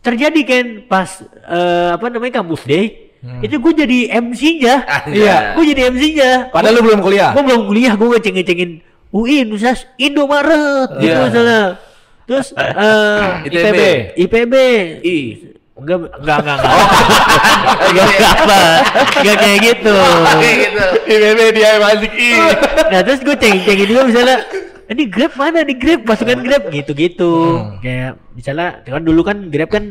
terjadi 0.00 0.40
kan 0.44 0.64
pas 0.84 1.08
eh, 1.48 1.88
apa 1.94 2.06
namanya 2.08 2.40
kampus 2.42 2.64
day. 2.64 3.12
Hmm. 3.18 3.42
Itu 3.42 3.58
gue 3.58 3.72
jadi 3.74 3.98
MC-nya. 4.22 4.74
Iya. 5.10 5.58
Gue 5.58 5.64
jadi 5.66 5.90
MC-nya. 5.90 6.30
Padahal 6.54 6.78
lu 6.78 6.82
belum 6.86 7.00
kuliah. 7.02 7.34
Gue 7.34 7.42
belum 7.42 7.62
kuliah, 7.66 7.92
gue 7.98 8.08
ngeceng-ngecengin 8.14 8.70
UI, 9.10 9.42
Universitas 9.42 9.88
Indomaret 9.98 10.92
gitu 11.02 11.18
Iya. 11.18 11.26
misalnya. 11.26 11.60
Terus 12.28 12.46
eh 12.60 13.26
ITB. 13.48 13.80
IPB. 14.22 14.54
I. 15.02 15.16
Enggak, 15.78 15.96
enggak, 16.12 16.38
enggak, 16.38 16.56
enggak. 16.58 16.74
Enggak, 17.88 18.06
enggak 18.08 18.32
apa. 18.34 18.58
Enggak 19.14 19.36
kayak 19.38 19.58
gitu. 19.62 19.96
gitu. 20.42 20.84
IBB 21.06 21.40
dia 21.54 21.70
masuk 21.78 22.12
I. 22.12 22.30
Nah, 22.88 23.00
terus 23.00 23.20
gue 23.20 23.36
cengin-cengin 23.36 23.86
juga 23.86 24.02
misalnya, 24.04 24.36
ini 24.88 25.02
Grab 25.06 25.32
mana 25.34 25.62
nih 25.62 25.76
Grab? 25.76 26.00
Pasukan 26.02 26.38
Grab 26.40 26.62
gitu-gitu. 26.68 27.32
Kayak 27.78 28.18
misalnya, 28.32 28.82
kan 28.82 29.02
dulu 29.02 29.20
kan 29.22 29.46
Grab 29.48 29.70
kan 29.70 29.84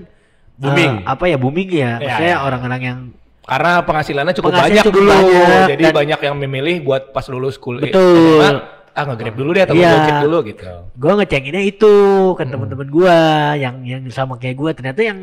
Booming. 0.58 0.94
eh, 1.00 1.06
apa 1.06 1.24
ya 1.26 1.38
booming 1.38 1.70
ya. 1.70 1.78
Iya, 1.78 1.90
Maksudnya 2.02 2.34
iya. 2.34 2.42
orang-orang 2.42 2.82
yang 2.82 3.00
Karena 3.48 3.72
penghasilannya 3.80 4.34
cukup 4.34 4.50
Penghasilan 4.52 4.68
banyak 4.68 4.84
cukup 4.84 5.00
dulu. 5.00 5.12
banyak, 5.14 5.68
Jadi 5.70 5.84
dan- 5.86 5.96
banyak 5.96 6.20
yang 6.20 6.36
memilih 6.38 6.76
buat 6.84 7.04
pas 7.10 7.26
lulus 7.28 7.56
kuliah. 7.56 7.88
Betul. 7.88 8.44
SMA, 8.44 8.60
ah 8.92 9.04
nge-grab 9.06 9.36
dulu 9.36 9.50
deh 9.52 9.64
atau 9.64 9.72
Iya. 9.72 9.88
nge-gojek 9.88 10.18
dulu 10.20 10.38
gitu. 10.44 10.66
gue 10.98 11.12
ngecenginnya 11.16 11.64
itu 11.64 11.94
kan 12.34 12.48
teman-teman 12.50 12.88
gue 12.90 13.18
yang 13.56 13.76
yang 13.84 14.02
sama 14.10 14.36
kayak 14.36 14.58
gue 14.58 14.70
ternyata 14.74 15.00
yang 15.00 15.20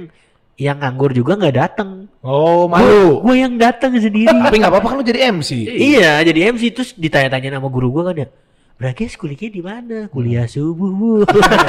yang 0.55 0.79
nganggur 0.79 1.11
juga 1.11 1.35
nggak 1.35 1.55
datang. 1.55 2.07
Oh, 2.23 2.71
malu. 2.71 3.21
Gue 3.21 3.43
yang 3.43 3.59
datang 3.59 3.99
sendiri. 3.99 4.31
Tapi 4.31 4.57
nggak 4.63 4.71
apa-apa 4.71 4.87
kan 4.95 4.97
lu 5.03 5.05
jadi 5.05 5.35
MC. 5.35 5.51
iya, 5.67 6.23
jadi 6.23 6.55
MC 6.55 6.63
terus 6.71 6.91
ditanya-tanya 6.95 7.59
sama 7.59 7.69
guru 7.69 7.91
gue 8.01 8.03
kan 8.07 8.17
ya. 8.17 8.29
Brages 8.75 9.15
kuliahnya 9.15 9.51
di 9.55 9.63
mana? 9.63 9.99
Kuliah 10.11 10.51
subuh, 10.51 10.91
Bu. 10.91 11.13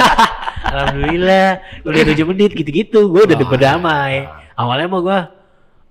Alhamdulillah, 0.74 1.62
kuliah 1.86 2.02
7 2.02 2.30
menit 2.34 2.50
gitu-gitu. 2.54 3.10
Gue 3.10 3.26
udah 3.26 3.36
berdamai. 3.46 4.26
Awalnya 4.58 4.86
mah 4.90 5.00
gue 5.02 5.20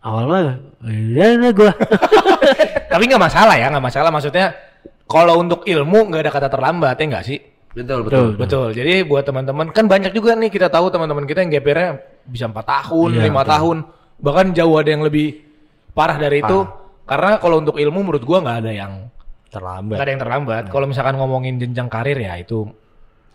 awalnya 0.05 0.53
ya 0.85 1.25
udah 1.39 1.51
gue. 1.55 1.71
Tapi 2.91 3.03
nggak 3.07 3.21
masalah 3.21 3.55
ya, 3.55 3.71
nggak 3.71 3.85
masalah. 3.85 4.09
Maksudnya 4.11 4.55
kalau 5.07 5.39
untuk 5.39 5.63
ilmu 5.67 6.11
nggak 6.11 6.21
ada 6.27 6.31
kata 6.31 6.47
terlambat 6.51 6.95
ya 6.99 7.05
nggak 7.11 7.25
sih? 7.27 7.39
Betul, 7.75 8.07
betul. 8.07 8.27
Betul. 8.39 8.67
Jadi 8.71 9.03
buat 9.03 9.27
teman-teman 9.27 9.71
kan 9.75 9.87
banyak 9.87 10.15
juga 10.15 10.35
nih 10.35 10.47
kita 10.47 10.71
tahu 10.71 10.91
teman-teman 10.91 11.27
kita 11.27 11.43
yang 11.43 11.51
gap 11.51 11.67
year-nya 11.67 12.14
bisa 12.25 12.45
empat 12.45 12.65
tahun, 12.65 13.09
Iya, 13.13 13.23
lima 13.25 13.41
tahun, 13.41 13.77
bahkan 14.17 14.51
jauh 14.51 14.75
ada 14.75 14.89
yang 14.89 15.01
lebih 15.01 15.41
parah 15.91 16.15
dari 16.15 16.39
itu. 16.39 16.65
Karena 17.03 17.37
kalau 17.37 17.59
untuk 17.59 17.77
ilmu 17.77 18.01
menurut 18.01 18.21
gua 18.21 18.41
nggak 18.41 18.57
ada 18.59 18.71
yang 18.71 18.93
Terlambat. 19.47 19.95
nggak 19.95 20.03
ada 20.03 20.11
yang 20.11 20.21
terlambat. 20.21 20.63
Kalau 20.67 20.85
misalkan 20.85 21.15
ngomongin 21.15 21.55
jenjang 21.55 21.85
karir 21.85 22.17
ya 22.17 22.35
itu 22.35 22.65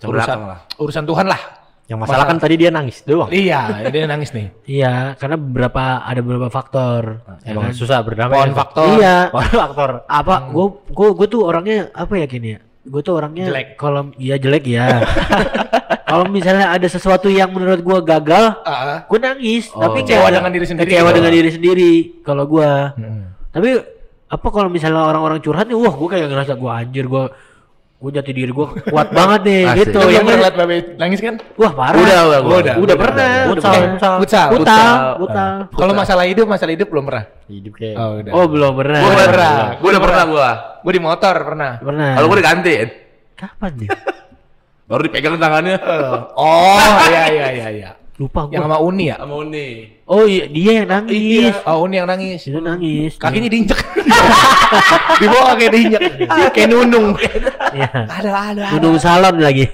urusan 0.00 0.38
lah. 0.42 0.60
urusan 0.76 1.04
Tuhan 1.04 1.24
lah. 1.24 1.42
Yang 1.86 1.98
masalah 2.00 2.22
kan 2.24 2.38
tadi 2.38 2.54
dia 2.54 2.70
nangis 2.70 3.02
doang. 3.02 3.26
Iya, 3.30 3.90
dia 3.90 4.06
nangis 4.06 4.30
nih. 4.30 4.46
Iya, 4.78 4.94
karena 5.16 5.34
beberapa 5.34 5.82
ada 6.00 6.20
beberapa 6.20 6.46
faktor. 6.46 7.18
ya 7.42 7.50
Emang 7.50 7.70
kan? 7.70 7.74
susah 7.74 7.98
berdamai. 8.00 8.30
Pohon 8.32 8.46
kan? 8.46 8.58
faktor. 8.58 8.86
Iya. 8.94 9.16
Pohon 9.34 9.50
faktor. 9.50 9.90
apa 10.06 10.34
gue 10.46 10.66
gue 10.86 11.08
gue 11.14 11.26
tuh 11.26 11.42
orangnya 11.42 11.78
apa 11.90 12.12
ya 12.14 12.26
gini 12.26 12.48
ya 12.54 12.60
gue 12.80 13.00
tuh 13.00 13.12
orangnya 13.12 13.44
Jelek. 13.46 13.68
kalau 13.76 14.08
ya 14.16 14.34
jelek 14.34 14.64
ya 14.64 15.04
kalau 16.10 16.26
misalnya 16.26 16.66
ada 16.68 16.84
sesuatu 16.84 17.26
yang 17.26 17.48
menurut 17.48 17.78
gue 17.78 17.98
gagal 18.04 18.44
Ah, 18.60 19.02
gue 19.02 19.18
nangis 19.18 19.70
Oh. 19.70 19.80
tapi 19.80 20.02
Kecewa 20.02 20.28
dengan 20.28 20.50
diri 20.50 20.66
sendiri 20.66 20.84
kecewa 20.84 21.06
gitu. 21.06 21.16
dengan 21.16 21.30
diri 21.32 21.50
sendiri 21.50 21.92
kalau 22.20 22.44
gue 22.44 22.70
hmm. 22.96 23.22
tapi 23.48 23.68
apa 24.26 24.46
kalau 24.48 24.68
misalnya 24.68 25.02
orang-orang 25.04 25.38
curhat 25.38 25.64
nih 25.64 25.74
wah 25.74 25.90
gue 25.90 26.08
kayak 26.08 26.26
ngerasa 26.26 26.54
gue 26.54 26.70
anjir 26.70 27.04
gue 27.04 27.24
gue 28.00 28.10
jati 28.10 28.32
diri 28.32 28.48
gue 28.48 28.66
kuat 28.86 29.12
banget 29.18 29.40
nih 29.44 29.62
Asik. 29.66 29.76
gitu 29.84 29.98
Itu 29.98 30.00
yang 30.00 30.14
yang 30.14 30.24
pernah 30.24 30.40
liat 30.40 30.54
Babe 30.56 30.76
nangis 30.96 31.20
kan? 31.20 31.34
wah 31.54 31.68
parah 31.70 32.00
Udah, 32.00 32.20
udah, 32.24 32.40
gua 32.40 32.56
udah. 32.58 32.74
udah 32.80 32.96
pernah 32.96 33.28
Futsal, 33.28 33.44
udah 33.44 33.82
futsal. 33.84 34.14
Futsal. 34.16 34.48
futsal 34.56 34.94
futsal 35.20 35.52
Kalau 35.76 35.92
masalah 35.92 36.24
hidup, 36.24 36.46
masalah 36.46 36.72
hidup 36.72 36.88
belum 36.88 37.04
pernah. 37.04 37.24
Hidup 37.44 37.74
kayak. 37.76 37.96
Oh, 37.96 38.10
udah. 38.16 38.32
oh 38.32 38.44
belum 38.46 38.72
pernah 38.74 38.98
Gua 39.00 39.14
pernah. 39.20 39.52
Gua 39.76 39.88
udah 39.90 40.02
pernah 40.02 40.24
gua. 40.24 40.48
Gue 40.80 40.92
di 40.94 41.02
motor 41.02 41.34
pernah. 41.44 41.72
pernah 41.76 42.10
Kalau 42.14 42.26
gua 42.26 42.38
digantiin, 42.38 42.88
kapan 43.36 43.70
nih 43.76 43.88
baru 44.90 45.06
dipegang 45.06 45.38
tangannya. 45.38 45.78
Oh, 46.34 46.98
iya 47.06 47.22
iya 47.30 47.46
iya 47.54 47.68
iya. 47.70 47.90
lupa 48.20 48.44
Yang 48.52 48.60
gue 48.60 48.66
sama 48.68 48.78
Uni 48.84 49.04
ya? 49.08 49.16
Sama 49.16 49.34
Uni. 49.40 49.66
oh 50.04 50.28
iya 50.28 50.44
dia 50.44 50.72
yang 50.84 50.88
nangis 50.92 51.56
Oh, 51.64 51.88
Uni 51.88 51.96
yang 51.96 52.08
nangis. 52.10 52.44
Dia 52.44 52.60
nangis. 52.60 53.16
Kakinya 53.16 53.48
diinjek. 53.48 53.80
di 55.24 55.26
bawah 55.30 55.56
kayak 55.56 55.72
diinjek. 55.72 56.02
kayak 56.52 56.68
nunung. 56.68 57.16
Iya. 57.72 57.88
ada 58.04 58.30
ada. 58.52 58.62
ada. 58.68 58.76
Gunung 58.76 59.00
Salon 59.00 59.40
lagi. 59.40 59.64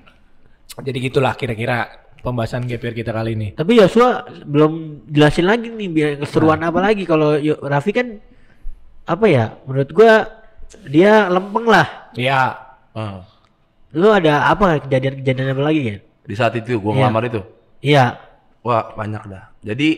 Jadi 0.86 0.98
gitulah 0.98 1.38
kira-kira 1.38 1.86
pembahasan 2.24 2.66
year 2.66 2.80
kita 2.80 3.14
kali 3.14 3.38
ini. 3.38 3.48
Tapi 3.54 3.78
Yosua 3.78 4.26
belum 4.26 5.06
jelasin 5.06 5.46
lagi 5.46 5.70
nih 5.70 5.88
biar 5.94 6.10
keseruan 6.26 6.58
apa 6.66 6.82
lagi 6.82 7.06
kalau 7.06 7.38
Raffi 7.38 7.94
kan 7.94 8.18
apa 9.06 9.26
ya? 9.30 9.54
Menurut 9.62 9.90
gua 9.94 10.26
dia 10.90 11.30
lempeng 11.30 11.70
lah. 11.70 11.86
Iya. 12.18 12.58
Ah. 12.98 13.22
Lu 13.90 14.08
ada 14.08 14.46
apa 14.46 14.78
kejadian-kejadian 14.80 15.52
apa 15.52 15.62
lagi 15.62 15.80
kan? 15.82 15.98
Di 16.22 16.34
saat 16.34 16.54
itu 16.54 16.78
gua 16.78 16.94
Iya. 16.94 16.98
ngelamar 17.04 17.22
itu. 17.26 17.40
Iya. 17.80 18.04
Wah, 18.62 18.92
banyak 18.92 19.22
dah. 19.26 19.50
Jadi 19.60 19.88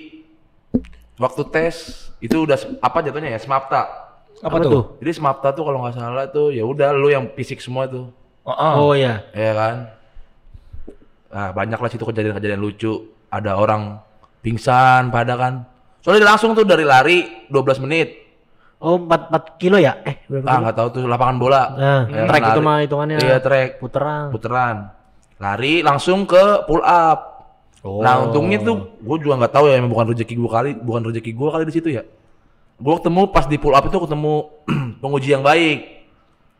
waktu 1.19 1.43
tes 1.51 1.75
itu 2.19 2.37
udah 2.39 2.57
apa 2.81 2.99
jatuhnya 3.03 3.35
ya? 3.35 3.41
Semapta. 3.41 3.83
Apa, 4.43 4.49
Apa 4.49 4.57
tuh? 4.65 4.71
tuh? 4.71 4.85
Jadi 5.05 5.13
semapta 5.13 5.49
tuh 5.53 5.63
kalau 5.63 5.85
nggak 5.85 5.95
salah 5.95 6.27
tuh 6.27 6.51
ya 6.51 6.65
udah 6.65 6.91
lu 6.91 7.13
yang 7.13 7.31
fisik 7.33 7.61
semua 7.61 7.87
tuh. 7.87 8.11
Oh, 8.43 8.51
oh. 8.51 8.73
Oh 8.89 8.93
iya. 8.93 9.23
Ya 9.31 9.53
kan? 9.55 9.77
Nah, 11.33 11.49
banyak 11.53 11.79
lah 11.79 11.89
situ 11.89 12.03
kejadian-kejadian 12.03 12.59
lucu. 12.59 12.93
Ada 13.29 13.57
orang 13.57 14.03
pingsan 14.43 15.09
pada 15.09 15.39
kan. 15.39 15.65
Soalnya 16.03 16.27
dia 16.27 16.31
langsung 16.35 16.53
tuh 16.53 16.67
dari 16.67 16.83
lari 16.83 17.47
12 17.49 17.79
menit. 17.79 18.09
Oh 18.83 18.99
4, 18.99 19.31
4 19.31 19.63
kilo 19.63 19.79
ya? 19.79 20.03
Eh 20.03 20.27
berapa 20.27 20.45
Ah, 20.45 20.59
nggak 20.59 20.75
tahu 20.75 20.89
tuh 20.91 21.03
lapangan 21.07 21.37
bola. 21.39 21.63
Nah, 21.73 22.01
Ya, 22.11 22.27
Track 22.27 22.43
itu 22.51 22.61
mah 22.61 22.77
hitungannya. 22.83 23.17
Iya, 23.17 23.39
track. 23.39 23.79
Puteran. 23.79 24.35
Puteran. 24.35 24.77
Lari 25.39 25.81
langsung 25.81 26.27
ke 26.27 26.67
pull 26.67 26.83
up. 26.83 27.19
Oh. 27.83 27.99
Nah, 27.99 28.23
untungnya 28.23 28.59
tuh 28.59 28.99
gue 28.99 29.17
juga 29.19 29.39
nggak 29.39 29.53
tahu 29.53 29.65
ya 29.67 29.79
emang 29.79 29.91
bukan 29.91 30.11
rezeki 30.11 30.35
gue 30.35 30.51
kali, 30.51 30.71
bukan 30.77 31.03
rezeki 31.03 31.31
gue 31.31 31.49
kali 31.49 31.65
di 31.67 31.75
situ 31.75 31.89
ya. 31.91 32.03
Gue 32.79 32.95
ketemu 32.99 33.31
pas 33.31 33.47
di 33.47 33.59
pull 33.59 33.75
up 33.75 33.87
itu 33.87 33.99
ketemu 33.99 34.35
penguji 35.03 35.29
yang 35.31 35.43
baik. 35.43 35.79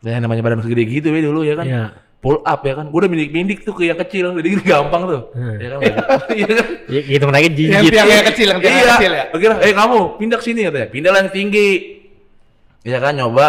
Ya 0.03 0.19
namanya 0.19 0.43
badan 0.43 0.59
segede 0.59 0.83
gitu 0.83 1.07
ya 1.07 1.21
dulu 1.21 1.43
ya 1.43 1.55
kan. 1.55 1.67
Iya. 1.67 1.83
Pull 2.19 2.39
up 2.39 2.59
ya 2.63 2.73
kan. 2.75 2.87
Gue 2.87 2.99
udah 3.03 3.11
mindik-mindik 3.11 3.63
tuh 3.63 3.71
ke 3.71 3.87
yang 3.87 3.99
kecil, 3.99 4.31
jadi 4.35 4.47
gampang 4.71 5.03
tuh. 5.07 5.21
Hmm. 5.35 5.59
Ya 5.59 5.67
kan. 5.71 5.79
Iya 6.39 6.47
kan. 6.55 6.67
Ya, 6.87 7.01
hitung 7.03 7.31
lagi 7.31 7.47
Yang 7.51 7.51
kecil, 7.51 8.47
yang 8.47 8.59
tiangnya 8.63 8.79
Iya. 8.79 8.95
kecil 8.95 9.11
ya. 9.11 9.23
Akhirnya, 9.31 9.57
eh 9.59 9.73
kamu 9.75 9.97
pindah 10.19 10.37
ke 10.39 10.43
sini 10.43 10.59
katanya. 10.63 10.87
Pindah 10.87 11.09
lah 11.11 11.19
yang 11.23 11.31
tinggi. 11.31 11.67
Iya 12.83 12.99
kan 12.99 13.15
nyoba. 13.15 13.47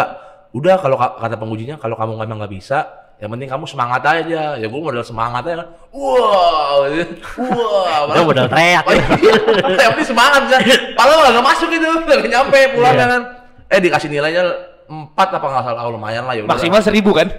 Udah 0.51 0.79
kalau 0.79 0.95
ka- 0.95 1.19
kata 1.19 1.35
pengujinya 1.35 1.75
kalau 1.75 1.93
kamu 1.93 2.15
emang 2.17 2.39
nggak 2.39 2.53
bisa, 2.53 2.87
yang 3.19 3.27
penting 3.29 3.47
kamu 3.47 3.67
semangat 3.67 4.01
aja. 4.01 4.55
Ya 4.55 4.65
gue 4.65 4.81
modal 4.81 5.03
semangat 5.03 5.43
aja 5.43 5.55
kan. 5.59 5.67
Wow, 5.91 6.87
gitu. 6.89 7.13
wow. 7.37 8.07
Udah 8.09 8.23
modal 8.23 8.47
teriak. 8.47 8.83
Yang 9.75 9.91
penting 9.91 10.07
semangat 10.07 10.41
kan. 10.47 10.61
Padahal 10.93 11.31
nggak 11.31 11.45
masuk 11.45 11.69
itu, 11.69 11.87
nggak 12.07 12.27
nyampe 12.27 12.59
pulang 12.71 12.93
Iya. 12.93 13.03
kan. 13.05 13.21
Eh 13.67 13.79
dikasih 13.79 14.07
nilainya 14.07 14.43
empat 14.85 15.27
apa 15.33 15.45
nggak 15.45 15.63
salah, 15.65 15.81
oh, 15.83 15.91
lumayan 15.91 16.23
lah 16.23 16.33
ya. 16.33 16.45
Maksimal 16.45 16.79
seribu 16.79 17.11
kan? 17.11 17.27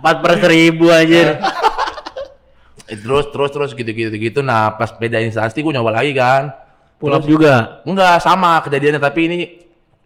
4 0.00 0.22
per 0.22 0.32
seribu 0.38 0.86
aja. 0.88 1.38
Eh, 2.86 2.96
Terus 2.96 3.26
terus 3.28 3.50
terus 3.50 3.70
gitu 3.72 3.90
gitu 3.90 4.14
gitu. 4.14 4.40
Nah 4.40 4.74
pas 4.74 4.90
beda 4.90 5.18
instansi 5.18 5.58
gue 5.58 5.72
nyoba 5.72 5.90
lagi 5.92 6.14
kan. 6.14 6.54
Pulang 6.96 7.20
juga. 7.20 7.82
Enggak 7.82 8.22
sama 8.22 8.62
kejadiannya 8.62 8.98
tapi 8.98 9.20
ini 9.26 9.38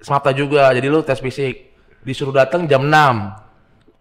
semata 0.00 0.32
juga. 0.32 0.72
Jadi 0.72 0.86
lu 0.88 1.00
tes 1.04 1.20
fisik 1.20 1.72
disuruh 2.02 2.32
datang 2.34 2.64
jam 2.66 2.84
6. 2.84 2.90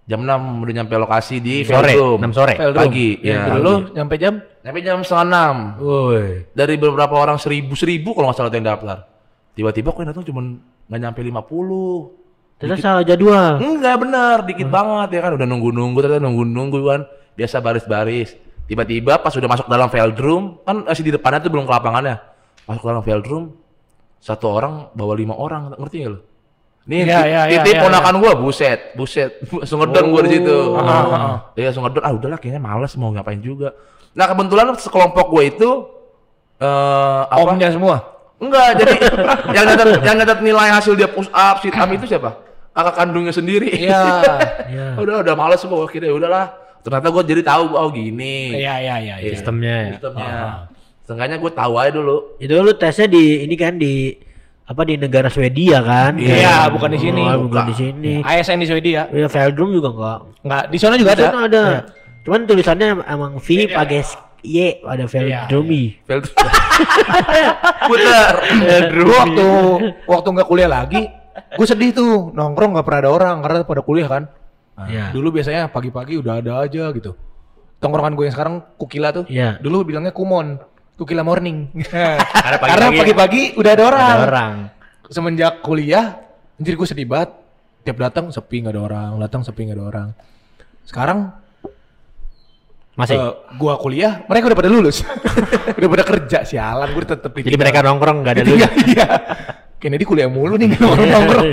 Jam 0.09 0.25
6 0.25 0.65
udah 0.65 0.73
nyampe 0.73 0.97
lokasi 0.97 1.37
di 1.37 1.61
Sore, 1.61 1.93
Veldrum. 1.93 2.17
6 2.17 2.33
sore. 2.33 2.53
Veldrum. 2.57 2.81
Pagi, 2.81 3.09
Ya, 3.21 3.45
ya. 3.45 3.61
Lu 3.61 3.93
nyampe 3.93 4.17
jam? 4.17 4.41
Nyampe 4.65 4.79
jam 4.81 4.97
setengah 5.05 5.25
enam. 5.29 5.55
Woi. 5.77 6.49
Dari 6.49 6.75
beberapa 6.81 7.13
orang 7.13 7.37
seribu 7.37 7.77
seribu 7.77 8.17
kalau 8.17 8.33
nggak 8.33 8.37
salah 8.41 8.49
yang 8.49 8.65
daftar. 8.65 9.05
Tiba-tiba 9.53 9.93
kok 9.93 10.01
yang 10.01 10.09
datang 10.09 10.25
cuma 10.25 10.41
nggak 10.89 10.99
nyampe 11.05 11.21
50. 11.21 12.57
Terus 12.59 12.79
salah 12.81 13.05
jadwal. 13.05 13.61
Enggak 13.61 13.95
benar, 14.01 14.37
dikit 14.49 14.67
banget 14.67 15.15
ya 15.15 15.19
kan 15.29 15.31
udah 15.37 15.47
nunggu-nunggu 15.47 15.99
ternyata 16.01 16.23
nunggu-nunggu 16.25 16.79
kan. 16.89 17.01
Biasa 17.37 17.61
baris-baris. 17.61 18.33
Tiba-tiba 18.65 19.21
pas 19.21 19.33
udah 19.33 19.49
masuk 19.49 19.65
dalam 19.69 19.89
Veldrum, 19.93 20.57
kan 20.65 20.85
masih 20.89 21.05
di 21.05 21.11
depannya 21.13 21.41
tuh 21.41 21.53
belum 21.53 21.69
ke 21.69 21.73
lapangannya. 21.73 22.17
Masuk 22.69 22.85
dalam 22.85 23.01
Veldrum, 23.01 23.43
satu 24.19 24.45
orang 24.51 24.91
bawa 24.93 25.13
lima 25.15 25.35
orang, 25.35 25.73
ngerti 25.79 25.95
nggak 26.03 26.11
lo? 26.11 26.19
Nih, 26.89 27.05
Iya, 27.05 27.21
iya, 27.21 27.41
iya, 27.45 27.61
titik 27.61 27.77
iya, 27.77 27.81
ponakan 27.85 28.15
gua, 28.17 28.33
buset, 28.33 28.97
buset, 28.97 29.37
langsung 29.45 29.77
ngedon 29.83 30.05
gua 30.09 30.21
di 30.25 30.31
situ. 30.41 30.57
Ah. 30.73 31.53
Iya, 31.53 31.69
langsung 31.69 31.85
ngedon. 31.85 32.01
Ah, 32.01 32.13
udahlah 32.17 32.37
kayaknya 32.41 32.61
males 32.63 32.93
mau 32.97 33.13
ngapain 33.13 33.37
juga. 33.45 33.77
Nah, 34.17 34.25
kebetulan 34.25 34.73
sekelompok 34.73 35.25
gua 35.29 35.43
itu 35.45 35.69
eh 36.57 37.21
apa? 37.29 37.45
Omnya 37.45 37.69
semua. 37.69 38.19
Enggak, 38.39 38.79
jadi 38.81 38.95
yang 39.55 39.65
nyatet 39.69 39.87
yang 40.01 40.15
nyatet 40.17 40.39
nilai 40.41 40.69
hasil 40.71 40.97
dia 40.97 41.11
push 41.11 41.29
up, 41.29 41.61
sit 41.61 41.75
up 41.75 41.89
itu 41.93 42.09
siapa? 42.09 42.41
Kakak 42.73 42.95
kandungnya 42.95 43.33
sendiri. 43.35 43.69
Iya. 43.69 44.01
Iya. 44.69 45.01
udah 45.01 45.25
udah 45.25 45.33
males 45.33 45.61
semua 45.61 45.85
akhirnya 45.85 46.13
udahlah. 46.13 46.45
Ternyata 46.85 47.09
gue 47.09 47.23
jadi 47.25 47.41
tahu 47.43 47.75
oh 47.75 47.89
gini. 47.93 48.55
Iya, 48.55 48.75
iya, 48.81 48.95
iya. 49.01 49.15
iya. 49.21 49.31
Sistemnya 49.33 49.75
ya. 49.75 49.89
Sistemnya. 49.97 50.33
Seenggaknya 51.09 51.41
gue 51.41 51.49
tahu 51.49 51.73
aja 51.73 51.89
dulu. 51.89 52.37
Itu 52.37 52.53
lu 52.55 52.69
tesnya 52.71 53.09
di 53.09 53.41
ini 53.41 53.57
kan 53.57 53.73
di 53.75 54.13
apa 54.61 54.85
di 54.85 54.93
negara 54.93 55.25
Swedia 55.25 55.81
kan? 55.81 56.13
Iya, 56.15 56.69
bukan 56.69 56.93
di 56.93 56.99
sini. 57.01 57.25
Oh, 57.25 57.49
bukan 57.49 57.65
di 57.65 57.75
sini. 57.75 58.13
ASN 58.21 58.61
di 58.61 58.69
Swedia. 58.69 59.09
Ya 59.09 59.25
Veldrum 59.25 59.73
juga 59.73 59.89
enggak. 59.89 60.19
Enggak, 60.45 60.63
di 60.69 60.77
sana 60.77 60.93
juga 60.93 61.11
Di 61.11 61.17
ada. 61.17 61.25
sana 61.25 61.39
ada. 61.43 61.63
Iya. 61.65 61.81
Cuman 62.21 62.39
tulisannya 62.45 62.87
emang 63.01 63.41
V 63.41 63.47
pakai 63.67 63.99
s- 63.99 64.21
Y 64.39 64.77
ada 64.79 65.03
Veldrumi. 65.03 65.97
Puter. 67.83 68.33
Gue 68.93 69.17
waktu 69.17 69.47
waktu 70.05 70.27
nggak 70.31 70.47
kuliah 70.47 70.69
lagi, 70.69 71.01
gue 71.51 71.65
sedih 71.65 71.91
tuh 71.91 72.09
nongkrong 72.31 72.71
nggak 72.71 72.85
pernah 72.85 72.99
ada 73.01 73.11
orang 73.11 73.35
karena 73.41 73.57
pada 73.63 73.81
kuliah 73.81 74.07
kan. 74.07 74.23
Iya. 74.79 75.11
Dulu 75.11 75.33
biasanya 75.33 75.67
pagi-pagi 75.67 76.15
udah 76.15 76.39
ada 76.39 76.63
aja 76.63 76.87
gitu. 76.93 77.17
Tongkrongan 77.79 78.13
gue 78.13 78.25
yang 78.27 78.35
sekarang 78.35 78.55
Kukila 78.77 79.09
tuh. 79.11 79.25
Iya. 79.27 79.59
Dulu 79.59 79.83
bilangnya 79.83 80.13
Kumon. 80.13 80.59
Kukila 80.99 81.23
morning. 81.23 81.71
Karena 82.43 82.57
Karena 82.59 82.87
pagi-pagi 82.91 83.55
udah 83.55 83.71
ada 83.71 83.83
orang. 83.87 84.15
ada 84.19 84.27
orang. 84.27 84.53
Semenjak 85.07 85.63
kuliah, 85.63 86.19
anjir 86.59 86.75
gue 86.75 86.83
sedih 86.83 87.07
banget. 87.07 87.31
Tiap 87.87 87.95
datang 87.95 88.27
sepi 88.35 88.59
nggak 88.59 88.75
ada 88.75 88.81
orang, 88.83 89.09
datang 89.23 89.41
sepi 89.47 89.63
nggak 89.63 89.79
ada 89.79 89.85
orang. 89.87 90.09
Sekarang 90.83 91.31
Masih. 92.99 93.15
eh, 93.15 93.31
gua 93.55 93.79
kuliah, 93.79 94.27
mereka 94.27 94.51
udah 94.51 94.59
pada 94.59 94.67
lulus. 94.67 94.99
udah 95.79 95.87
pada 95.87 96.03
kerja 96.03 96.43
sialan, 96.43 96.91
gue 96.91 97.07
tetep 97.07 97.31
Jadi 97.31 97.55
mereka 97.55 97.79
nongkrong 97.79 98.17
nggak 98.19 98.33
ada. 98.35 98.41
Iya, 98.59 98.69
iya. 98.91 99.07
Kennedy 99.79 100.03
kuliah 100.03 100.27
mulu 100.27 100.59
nih 100.59 100.75
nongkrong-nongkrong. 100.75 101.47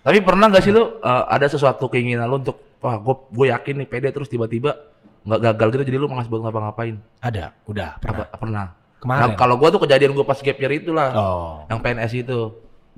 Tapi 0.00 0.18
pernah 0.24 0.48
gak 0.48 0.64
sih 0.64 0.72
lu 0.72 0.96
eh, 1.04 1.24
ada 1.28 1.44
sesuatu 1.44 1.84
keinginan 1.92 2.24
lu 2.24 2.40
untuk 2.40 2.80
wah 2.80 2.96
gue 2.96 3.14
gue 3.28 3.46
yakin 3.52 3.84
nih 3.84 3.88
pede 3.92 4.08
terus 4.08 4.32
tiba-tiba 4.32 4.72
nggak 5.20 5.40
gagal 5.52 5.68
gitu 5.76 5.82
jadi 5.92 5.96
lu 6.00 6.08
malas 6.08 6.26
buat 6.26 6.40
ngapa-ngapain? 6.44 6.96
Ada, 7.20 7.52
udah 7.68 8.00
pernah. 8.00 8.26
Apa, 8.26 8.38
pernah. 8.40 8.66
Kemarin. 9.00 9.20
Nah, 9.20 9.28
kalau 9.36 9.54
gue 9.56 9.68
tuh 9.72 9.80
kejadian 9.80 10.12
gue 10.12 10.24
pas 10.24 10.36
gap 10.36 10.58
year 10.60 10.72
itulah. 10.76 11.10
Oh. 11.16 11.52
Yang 11.72 11.78
PNS 11.80 12.12
itu. 12.20 12.40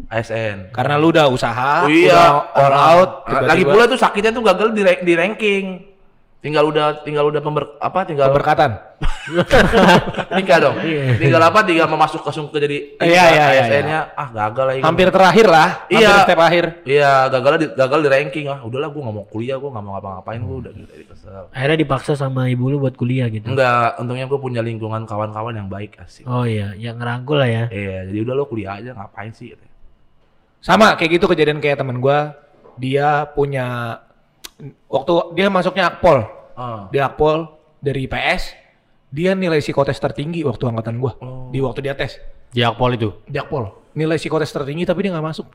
ASN. 0.09 0.73
Karena 0.73 0.97
lu 0.97 1.13
udah 1.13 1.29
usaha, 1.29 1.85
Oh 1.85 1.93
iya, 1.93 2.11
udah 2.11 2.33
all 2.57 2.75
out, 2.75 3.11
Ah, 3.29 3.45
Lagi 3.45 3.63
tiba-tiba 3.63 3.71
pula 3.77 3.85
tuh 3.93 4.01
sakitnya 4.01 4.33
tuh 4.35 4.43
gagal 4.43 4.69
di, 4.73 4.83
di 4.83 5.13
ranking. 5.15 5.65
Tinggal 6.43 6.67
udah 6.67 7.07
tinggal 7.07 7.31
udah 7.31 7.39
pember, 7.39 7.79
apa 7.79 8.03
tinggal 8.03 8.35
keberkatan. 8.35 8.75
nikah 10.35 10.59
dong. 10.59 10.75
tinggal 11.23 11.39
apa? 11.39 11.63
Tinggal 11.63 11.87
mau 11.87 11.95
masuk 11.95 12.27
langsung 12.27 12.51
ke 12.51 12.59
jadi 12.59 12.99
Iya, 12.99 13.25
iya, 13.31 13.47
iya, 13.55 13.63
ASN-nya. 13.63 14.01
Ah, 14.19 14.29
gagal 14.35 14.65
lagi. 14.67 14.81
Hampir 14.83 15.09
terakhir 15.15 15.47
lah, 15.47 15.87
hampir 15.87 16.03
Iya. 16.03 16.27
step 16.27 16.41
akhir. 16.43 16.65
Iya, 16.83 17.13
gagal 17.31 17.53
di 17.63 17.67
gagal 17.79 17.99
di 18.03 18.09
ranking. 18.11 18.47
Ah, 18.51 18.59
udahlah 18.59 18.91
gua 18.91 19.07
nggak 19.07 19.17
mau 19.23 19.27
kuliah, 19.31 19.55
gua 19.63 19.71
nggak 19.71 19.85
mau 19.87 19.93
ngapa-ngapain, 19.95 20.41
gua 20.43 20.57
udah 20.67 20.73
dari 20.75 21.05
kesel. 21.07 21.43
Akhirnya 21.55 21.79
dipaksa 21.79 22.13
sama 22.19 22.51
ibu 22.51 22.65
lu 22.67 22.83
buat 22.83 22.99
kuliah 22.99 23.31
gitu. 23.31 23.47
Enggak, 23.47 24.03
untungnya 24.03 24.27
gua 24.27 24.41
punya 24.43 24.67
lingkungan 24.67 25.07
kawan-kawan 25.07 25.55
yang 25.55 25.71
baik 25.71 25.95
asik. 26.03 26.27
Oh 26.27 26.43
iya, 26.43 26.75
yang 26.75 26.99
ngerangkul 26.99 27.39
lah 27.39 27.47
ya. 27.47 27.65
Iya, 27.71 28.11
jadi 28.11 28.19
udah 28.27 28.35
lo 28.35 28.51
kuliah 28.51 28.83
aja 28.83 28.91
ngapain 28.99 29.31
sih? 29.31 29.55
Sama 30.59 30.99
kayak 30.99 31.23
gitu 31.23 31.31
kejadian 31.31 31.63
kayak 31.63 31.79
temen 31.79 32.03
gua, 32.03 32.35
dia 32.75 33.31
punya 33.31 33.99
waktu 34.87 35.13
dia 35.35 35.49
masuknya 35.51 35.91
Akpol. 35.91 36.25
Ah. 36.55 36.87
Dia 36.95 37.11
Akpol 37.11 37.51
dari 37.83 38.07
IPS, 38.07 38.55
dia 39.11 39.35
nilai 39.35 39.59
psikotes 39.59 39.99
tertinggi 39.99 40.47
waktu 40.47 40.63
angkatan 40.71 41.03
gua. 41.03 41.19
Oh. 41.19 41.51
Di 41.51 41.59
waktu 41.59 41.85
dia 41.85 41.95
tes. 41.99 42.17
Di 42.55 42.63
Akpol 42.63 42.95
itu. 42.95 43.11
Di 43.27 43.37
Akpol. 43.41 43.69
Nilai 43.99 44.17
psikotes 44.17 44.53
tertinggi 44.55 44.87
tapi 44.87 45.05
dia 45.05 45.13
nggak 45.13 45.27
masuk. 45.27 45.47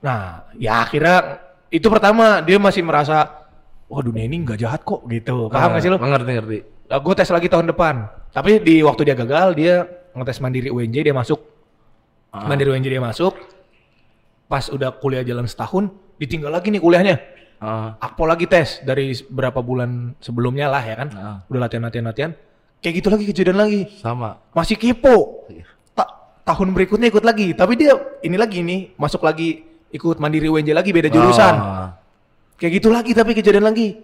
Nah, 0.00 0.46
ya 0.56 0.84
akhirnya 0.84 1.42
itu 1.70 1.86
pertama 1.90 2.40
dia 2.44 2.56
masih 2.62 2.82
merasa 2.86 3.46
wah 3.90 4.02
dunia 4.02 4.22
ini 4.26 4.46
nggak 4.46 4.58
jahat 4.60 4.80
kok 4.86 5.02
gitu. 5.10 5.50
Paham 5.50 5.74
nggak 5.74 5.82
sih 5.82 5.90
lo? 5.90 5.98
Ngerti 5.98 6.32
ngerti. 6.38 6.58
gue 6.90 7.14
tes 7.14 7.30
lagi 7.30 7.46
tahun 7.46 7.70
depan. 7.70 7.94
Tapi 8.30 8.62
di 8.62 8.82
waktu 8.82 9.02
dia 9.06 9.14
gagal, 9.18 9.54
dia 9.58 9.86
ngetes 10.14 10.38
mandiri 10.42 10.68
UNJ 10.70 11.06
dia 11.06 11.14
masuk. 11.14 11.38
Ah. 12.30 12.46
Mandiri 12.46 12.70
UNJ 12.74 12.86
dia 12.86 13.02
masuk. 13.02 13.34
Pas 14.50 14.66
udah 14.66 14.90
kuliah 14.98 15.22
jalan 15.22 15.46
setahun, 15.46 15.90
ditinggal 16.18 16.50
lagi 16.50 16.74
nih 16.74 16.82
kuliahnya. 16.82 17.39
Ah. 17.60 17.92
Akpol 18.00 18.24
lagi 18.24 18.48
tes 18.48 18.80
dari 18.80 19.12
berapa 19.28 19.60
bulan 19.60 20.16
sebelumnya 20.18 20.66
lah 20.66 20.80
ya 20.80 20.94
kan. 20.96 21.08
Ah. 21.12 21.36
Udah 21.46 21.68
latihan 21.68 21.84
latihan 21.84 22.06
latihan. 22.08 22.30
Kayak 22.80 22.94
gitu 23.04 23.08
lagi 23.12 23.24
kejadian 23.28 23.58
lagi. 23.60 23.80
Sama. 24.00 24.40
Masih 24.56 24.80
kipo. 24.80 25.44
Ta- 25.92 26.08
tahun 26.48 26.72
berikutnya 26.72 27.12
ikut 27.12 27.20
lagi. 27.20 27.52
Tapi 27.52 27.76
dia 27.76 27.92
ini 28.24 28.40
lagi 28.40 28.64
nih 28.64 28.96
masuk 28.96 29.20
lagi 29.20 29.60
ikut 29.92 30.16
mandiri 30.16 30.48
UNJ 30.48 30.72
lagi 30.72 30.88
beda 30.88 31.12
jurusan. 31.12 31.54
Ah. 31.54 31.88
Kayak 32.56 32.80
gitu 32.80 32.88
lagi 32.88 33.12
tapi 33.12 33.36
kejadian 33.36 33.68
lagi. 33.68 34.00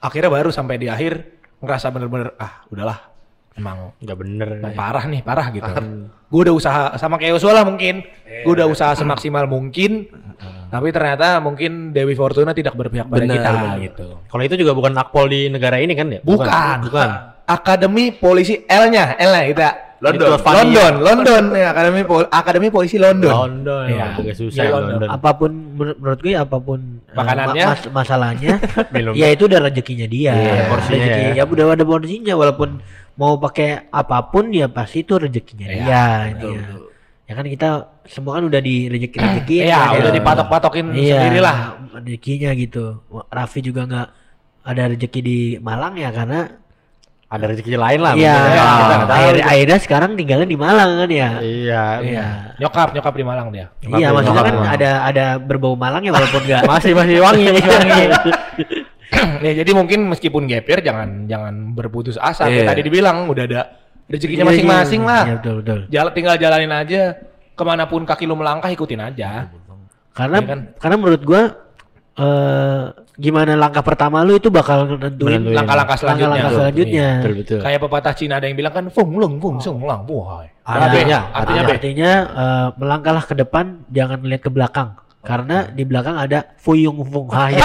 Akhirnya 0.00 0.32
baru 0.32 0.48
sampai 0.48 0.80
di 0.80 0.88
akhir 0.88 1.20
ngerasa 1.60 1.88
bener-bener 1.92 2.32
ah 2.36 2.64
udahlah 2.68 3.12
emang 3.56 3.96
Nggak 4.00 4.16
bener. 4.20 4.48
parah 4.76 5.04
nih 5.08 5.24
parah 5.24 5.48
gitu. 5.48 5.64
gue 6.28 6.40
udah 6.44 6.52
usaha 6.52 6.82
sama 7.00 7.16
kayak 7.16 7.36
Yosua 7.36 7.56
lah 7.56 7.64
mungkin. 7.64 8.04
Gue 8.44 8.52
udah 8.56 8.68
usaha 8.68 8.92
semaksimal 8.92 9.44
mungkin. 9.44 10.08
Tapi 10.66 10.88
ternyata 10.90 11.38
mungkin 11.38 11.90
Dewi 11.90 12.12
Fortuna 12.12 12.50
tidak 12.50 12.74
berpihak 12.74 13.06
pada 13.06 13.20
Bener, 13.20 13.36
kita 13.36 13.50
bener. 13.52 13.76
gitu. 13.82 14.06
Kalau 14.26 14.42
itu 14.42 14.54
juga 14.56 14.72
bukan 14.72 14.92
Akpol 14.94 15.26
di 15.26 15.46
negara 15.46 15.76
ini 15.76 15.92
kan 15.92 16.06
ya? 16.08 16.20
Bukan. 16.20 16.76
Bukan. 16.84 17.08
Akademi 17.44 18.10
Polisi 18.10 18.60
L-nya, 18.60 19.14
L-nya 19.16 19.44
kita. 19.46 19.68
London. 19.96 20.36
Fania. 20.36 20.60
London, 20.60 20.92
London, 21.00 21.44
ya, 21.56 21.72
Akademi 21.72 22.04
Pol- 22.04 22.28
Akademi 22.28 22.68
Polisi 22.68 23.00
London. 23.00 23.32
London. 23.32 23.86
Iya. 23.88 24.06
Agak 24.14 24.36
susah 24.36 24.52
Di 24.52 24.60
ya 24.60 24.74
London. 24.76 24.92
London. 24.92 25.08
Apa 25.08 25.30
pun 25.32 25.50
menur- 25.72 25.96
menurut 25.96 26.20
gue 26.20 26.34
apa 26.36 26.56
pun 26.58 26.80
eh, 27.00 27.16
Makanannya. 27.16 27.64
ma- 27.64 27.70
mas- 27.72 27.90
masalahnya 27.90 28.54
Belum. 28.92 29.16
ya 29.16 29.26
itu 29.30 29.48
udah 29.48 29.60
rezekinya 29.62 30.04
dia. 30.06 30.32
Iya, 30.32 30.62
porsinya 30.68 31.00
Rezeki, 31.00 31.24
ya. 31.24 31.32
ya 31.32 31.44
udah 31.46 31.64
ada 31.72 31.84
porsinya 31.86 32.34
walaupun 32.34 32.70
mau 33.16 33.40
pakai 33.40 33.88
apa 33.88 34.18
pun 34.26 34.52
ya 34.52 34.68
pasti 34.68 35.00
itu 35.00 35.16
rezekinya 35.16 35.64
Iya, 35.64 35.80
dia. 35.80 36.04
betul, 36.28 36.52
dia. 36.52 36.60
betul. 36.60 36.85
Ya 37.26 37.34
kan 37.34 37.42
kita 37.42 37.68
semua 38.06 38.38
kan 38.38 38.46
udah 38.46 38.62
di 38.62 38.86
rezeki-rezeki 38.86 39.66
Iya, 39.66 39.98
udah 39.98 40.12
dipatok-patokin 40.14 40.94
sendiri 40.94 41.42
lah. 41.42 41.74
Rezekinya 41.92 42.54
gitu. 42.54 43.02
Raffi 43.26 43.60
juga 43.60 43.82
nggak 43.82 44.08
ada 44.62 44.82
rezeki 44.90 45.20
di 45.20 45.38
Malang 45.58 45.94
ya 45.94 46.10
karena 46.10 46.46
Ada 47.26 47.50
rezeki 47.50 47.74
lain 47.74 47.98
lah. 47.98 48.14
Iya, 48.14 48.30
ya. 48.30 48.62
kita 48.78 48.94
nggak 49.02 49.10
akhir, 49.10 49.34
gitu. 49.34 49.48
akhirnya 49.50 49.78
sekarang 49.82 50.10
tinggalnya 50.14 50.46
di 50.46 50.54
Malang 50.54 50.90
kan 50.94 51.10
ya. 51.10 51.30
Iya. 51.42 51.84
Iya. 51.98 52.26
Nyokap, 52.62 52.94
nyokap 52.94 53.14
di 53.18 53.24
Malang 53.26 53.48
dia. 53.50 53.66
Iya, 53.82 54.14
maksudnya 54.14 54.42
kan 54.46 54.54
Malang. 54.54 54.70
ada 54.70 54.90
ada 55.02 55.26
berbau 55.42 55.74
Malang 55.74 56.06
ya 56.06 56.14
walaupun 56.14 56.46
enggak. 56.46 56.62
Masih 56.70 56.94
masih 56.94 57.18
wangi, 57.18 57.50
masih 57.50 57.66
wangi. 57.66 58.02
ya 59.46 59.52
jadi 59.58 59.70
mungkin 59.74 60.06
meskipun 60.06 60.46
gap 60.46 60.70
year 60.70 60.78
jangan 60.78 61.26
jangan 61.26 61.74
berputus 61.74 62.14
asa. 62.14 62.46
Kayak 62.46 62.62
Iya. 62.62 62.68
tadi 62.70 62.80
dibilang 62.86 63.26
udah 63.26 63.42
ada 63.42 63.60
rezekinya 64.06 64.42
Iya, 64.42 64.50
masing-masing 64.50 65.02
iya. 65.02 65.08
lah. 65.08 65.22
Iya, 65.22 65.34
betul 65.38 65.54
betul. 65.60 65.78
Jalan 65.88 66.12
tinggal 66.12 66.34
jalanin 66.36 66.72
aja. 66.72 67.02
Ke 67.52 67.62
mana 67.64 67.84
pun 67.84 68.02
kaki 68.02 68.24
lu 68.24 68.34
melangkah 68.34 68.68
ikutin 68.68 69.00
aja. 69.00 69.48
Karena 70.12 70.38
Iya 70.38 70.48
kan? 70.48 70.58
karena 70.76 70.96
menurut 70.96 71.22
gua 71.22 71.42
eh 72.16 72.82
gimana 73.16 73.52
langkah 73.56 73.80
pertama 73.80 74.20
lu 74.20 74.36
itu 74.36 74.48
bakal 74.48 74.88
nentuin. 74.88 75.52
Langkah-langkah 75.52 75.96
selanjutnya. 75.96 76.32
langkah 76.32 76.48
Iya. 76.48 76.58
selanjutnya. 76.58 77.08
Betul 77.20 77.34
betul. 77.40 77.58
Kayak 77.60 77.80
pepatah 77.82 78.14
Cina 78.14 78.34
ada 78.36 78.46
yang 78.46 78.56
bilang 78.56 78.72
kan 78.72 78.84
fung 78.88 79.12
lung 79.16 79.36
fung 79.36 79.56
sung 79.58 79.84
lang 79.84 80.04
buhai. 80.04 80.48
Artinya, 80.66 81.30
artinya 81.30 81.62
B. 81.62 81.70
artinya 81.72 82.10
eh, 82.26 82.68
melangkahlah 82.74 83.24
ke 83.24 83.34
depan, 83.34 83.64
jangan 83.88 84.18
lihat 84.20 84.42
ke 84.42 84.50
belakang. 84.50 84.96
Karena 85.22 85.66
di 85.66 85.82
belakang 85.82 86.16
ada 86.16 86.54
fuyung 86.56 87.02
fung 87.02 87.26
hai. 87.30 87.58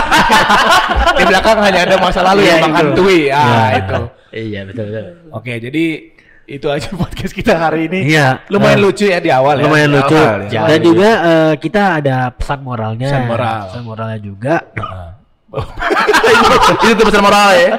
Di 1.20 1.24
belakang 1.24 1.62
hanya 1.62 1.86
ada 1.86 1.96
masa 1.98 2.20
lalu 2.24 2.42
Iya, 2.42 2.50
yang 2.50 2.58
itu. 2.58 2.66
menghantui. 2.66 3.20
Ah, 3.30 3.70
itu. 3.76 3.96
Iya 4.32 4.60
betul 4.66 4.86
betul. 4.90 5.06
Oke, 5.30 5.54
jadi 5.60 5.84
itu 6.52 6.68
aja 6.68 6.92
podcast 7.02 7.32
kita 7.32 7.54
hari 7.56 7.88
ini. 7.88 8.12
Iya. 8.12 8.44
Lumayan 8.48 8.78
Eh, 8.78 8.84
lucu 8.84 9.06
ya 9.06 9.18
di 9.18 9.30
awal 9.30 9.60
ya. 9.60 9.64
lumayan 9.66 9.90
lucu. 9.90 10.16
awal 10.16 10.40
ya. 10.48 10.62
Dan 10.68 10.80
juga 10.82 11.10
eh, 11.22 11.54
kita 11.58 11.82
ada 11.98 12.18
pesan 12.30 12.60
moralnya. 12.60 13.08
Pesan 13.08 13.24
moral. 13.26 13.60
Pesan 13.68 13.84
moralnya 13.84 14.20
juga. 14.20 14.56
Heeh. 14.74 15.10
itu 16.82 16.96
tuh 16.96 17.06
pesan 17.06 17.20
moral 17.22 17.50
ya. 17.54 17.70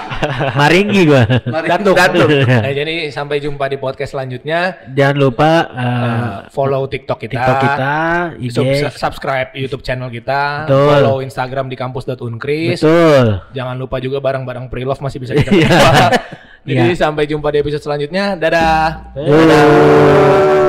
Maringgi 0.58 1.02
gua. 1.04 1.26
Datuk. 1.66 1.92
Datuk. 1.92 2.28
Nah, 2.46 2.70
jadi 2.70 3.10
sampai 3.10 3.36
jumpa 3.38 3.66
di 3.66 3.76
podcast 3.76 4.14
selanjutnya. 4.14 4.78
Jangan 4.88 5.16
lupa 5.16 5.50
uh, 5.66 5.84
Uh, 6.06 6.38
follow 6.48 6.86
TikTok 6.86 7.18
kita. 7.20 7.34
TikTok 7.34 7.56
kita, 7.60 7.94
IG. 8.38 8.54
Sub- 8.54 8.94
subscribe 8.96 9.50
YouTube 9.52 9.82
channel 9.82 10.06
kita, 10.08 10.64
Betul. 10.64 10.86
follow 10.88 11.16
Instagram 11.18 11.66
di 11.66 11.74
kampus.unkris. 11.74 12.78
Betul. 12.78 13.42
Jangan 13.52 13.74
lupa 13.74 13.98
juga 13.98 14.18
barang-barang 14.18 14.66
pre-love 14.66 14.98
masih 14.98 15.18
bisa 15.18 15.34
kita 15.34 15.50
Iya. 15.50 15.68
Jadi 16.66 16.92
Iya. 16.92 16.98
sampai 16.98 17.30
jumpa 17.30 17.54
di 17.54 17.62
episode 17.62 17.80
selanjutnya. 17.80 18.34
Dadah. 18.34 19.14
Dadah. 19.14 20.65